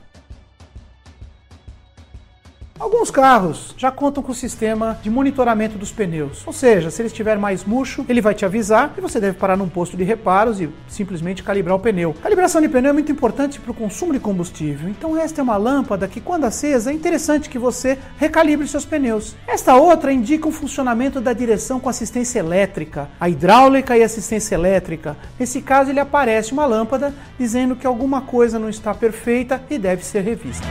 Alguns 2.83 3.13
carros 3.13 3.77
já 3.79 3.93
contam 3.93 4.25
com 4.25 4.33
o 4.33 4.35
sistema 4.35 4.99
de 5.01 5.09
monitoramento 5.09 5.79
dos 5.79 5.93
pneus, 5.93 6.43
ou 6.45 6.53
seja, 6.53 6.91
se 6.91 7.01
ele 7.01 7.07
estiver 7.07 7.39
mais 7.39 7.65
murcho, 7.65 8.05
ele 8.09 8.21
vai 8.21 8.35
te 8.35 8.45
avisar 8.45 8.93
e 8.99 9.01
você 9.01 9.21
deve 9.21 9.39
parar 9.39 9.57
num 9.57 9.69
posto 9.69 9.97
de 9.97 10.03
reparos 10.03 10.61
e 10.61 10.69
simplesmente 10.89 11.45
calibrar 11.45 11.77
o 11.77 11.79
pneu. 11.79 12.13
calibração 12.21 12.61
de 12.61 12.69
pneu 12.69 12.91
é 12.91 12.93
muito 12.93 13.13
importante 13.13 13.61
para 13.61 13.71
o 13.71 13.75
consumo 13.75 14.13
de 14.13 14.19
combustível, 14.19 14.89
então 14.89 15.17
esta 15.17 15.41
é 15.41 15.45
uma 15.45 15.57
lâmpada 15.57 16.09
que, 16.09 16.21
quando 16.21 16.43
acesa, 16.43 16.91
é 16.91 16.93
interessante 16.93 17.49
que 17.49 17.57
você 17.57 17.97
recalibre 18.19 18.67
seus 18.67 18.85
pneus. 18.85 19.37
Esta 19.47 19.77
outra 19.77 20.13
indica 20.13 20.49
o 20.49 20.53
funcionamento 20.53 21.21
da 21.21 21.33
direção 21.33 21.79
com 21.79 21.89
assistência 21.89 22.41
elétrica, 22.41 23.09
a 23.21 23.29
hidráulica 23.29 23.97
e 23.97 24.03
assistência 24.03 24.57
elétrica. 24.57 25.17
Nesse 25.39 25.63
caso, 25.63 25.91
ele 25.91 26.01
aparece 26.01 26.53
uma 26.53 26.67
lâmpada 26.67 27.15
dizendo 27.39 27.77
que 27.77 27.87
alguma 27.87 28.23
coisa 28.23 28.59
não 28.59 28.69
está 28.69 28.93
perfeita 28.93 29.63
e 29.71 29.79
deve 29.79 30.05
ser 30.05 30.23
revista. 30.23 30.67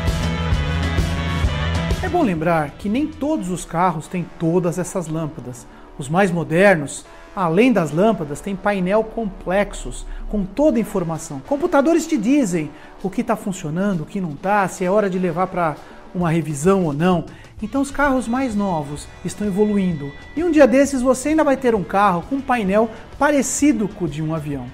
Bom 2.11 2.23
lembrar 2.23 2.71
que 2.71 2.89
nem 2.89 3.07
todos 3.07 3.49
os 3.49 3.63
carros 3.63 4.05
têm 4.05 4.25
todas 4.37 4.77
essas 4.77 5.07
lâmpadas. 5.07 5.65
Os 5.97 6.09
mais 6.09 6.29
modernos, 6.29 7.05
além 7.33 7.71
das 7.71 7.91
lâmpadas, 7.91 8.41
têm 8.41 8.53
painel 8.53 9.01
complexos 9.01 10.05
com 10.29 10.43
toda 10.43 10.75
a 10.77 10.81
informação. 10.81 11.39
Computadores 11.47 12.05
te 12.05 12.17
dizem 12.17 12.69
o 13.01 13.09
que 13.09 13.21
está 13.21 13.37
funcionando, 13.37 14.01
o 14.01 14.05
que 14.05 14.19
não 14.19 14.31
está, 14.31 14.67
se 14.67 14.83
é 14.83 14.91
hora 14.91 15.09
de 15.09 15.17
levar 15.17 15.47
para 15.47 15.77
uma 16.13 16.29
revisão 16.29 16.83
ou 16.83 16.91
não. 16.91 17.23
Então 17.61 17.81
os 17.81 17.91
carros 17.91 18.27
mais 18.27 18.57
novos 18.57 19.07
estão 19.23 19.47
evoluindo. 19.47 20.11
E 20.35 20.43
um 20.43 20.51
dia 20.51 20.67
desses 20.67 21.01
você 21.01 21.29
ainda 21.29 21.45
vai 21.45 21.55
ter 21.55 21.73
um 21.73 21.83
carro 21.83 22.25
com 22.29 22.35
um 22.35 22.41
painel 22.41 22.89
parecido 23.17 23.87
com 23.87 24.03
o 24.03 24.09
de 24.09 24.21
um 24.21 24.35
avião. 24.35 24.65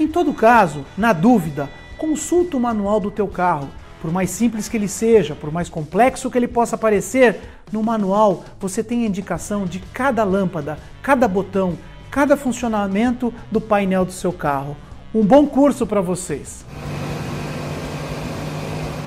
Em 0.00 0.08
todo 0.08 0.34
caso, 0.34 0.84
na 0.98 1.12
dúvida, 1.12 1.70
consulta 1.96 2.56
o 2.56 2.60
manual 2.60 2.98
do 2.98 3.12
teu 3.12 3.28
carro. 3.28 3.68
Por 4.04 4.12
mais 4.12 4.28
simples 4.28 4.68
que 4.68 4.76
ele 4.76 4.86
seja, 4.86 5.34
por 5.34 5.50
mais 5.50 5.70
complexo 5.70 6.30
que 6.30 6.36
ele 6.36 6.46
possa 6.46 6.76
parecer, 6.76 7.40
no 7.72 7.82
manual 7.82 8.44
você 8.60 8.84
tem 8.84 9.02
a 9.02 9.06
indicação 9.06 9.64
de 9.64 9.78
cada 9.78 10.22
lâmpada, 10.24 10.78
cada 11.02 11.26
botão, 11.26 11.78
cada 12.10 12.36
funcionamento 12.36 13.32
do 13.50 13.62
painel 13.62 14.04
do 14.04 14.12
seu 14.12 14.30
carro. 14.30 14.76
Um 15.14 15.24
bom 15.24 15.46
curso 15.46 15.86
para 15.86 16.02
vocês. 16.02 16.66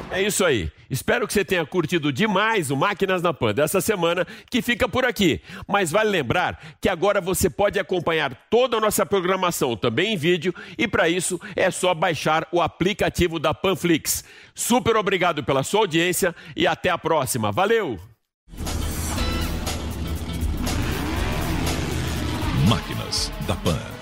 É 0.10 0.20
isso 0.24 0.44
aí. 0.44 0.72
Espero 0.90 1.28
que 1.28 1.34
você 1.34 1.44
tenha 1.44 1.66
curtido 1.66 2.12
demais 2.12 2.72
o 2.72 2.76
Máquinas 2.78 3.22
na 3.22 3.34
Pan 3.34 3.54
dessa 3.54 3.82
semana, 3.82 4.26
que 4.50 4.62
fica 4.62 4.88
por 4.88 5.06
aqui. 5.06 5.42
Mas 5.68 5.92
vale 5.92 6.10
lembrar 6.10 6.60
que 6.82 6.90
agora 6.90 7.20
você 7.22 7.50
pode 7.50 7.80
acompanhar 7.80 8.48
toda 8.50 8.78
a 8.78 8.82
nossa 8.82 9.06
programação 9.06 9.76
também 9.76 10.14
em 10.14 10.18
vídeo 10.18 10.54
e 10.78 10.88
para 10.88 11.10
isso 11.10 11.40
é 11.56 11.70
só 11.72 11.94
baixar 11.94 12.48
o 12.52 12.62
aplicativo 12.62 13.40
da 13.40 13.54
Panflix. 13.54 14.24
Super 14.54 14.96
obrigado 14.96 15.44
pela 15.44 15.64
sua 15.64 15.82
audiência 15.82 16.36
e 16.56 16.66
até 16.66 16.90
a 16.90 16.98
próxima. 16.98 17.52
Valeu! 17.52 18.00
Máquinas 22.68 23.32
da 23.48 23.56
Pan. 23.56 23.97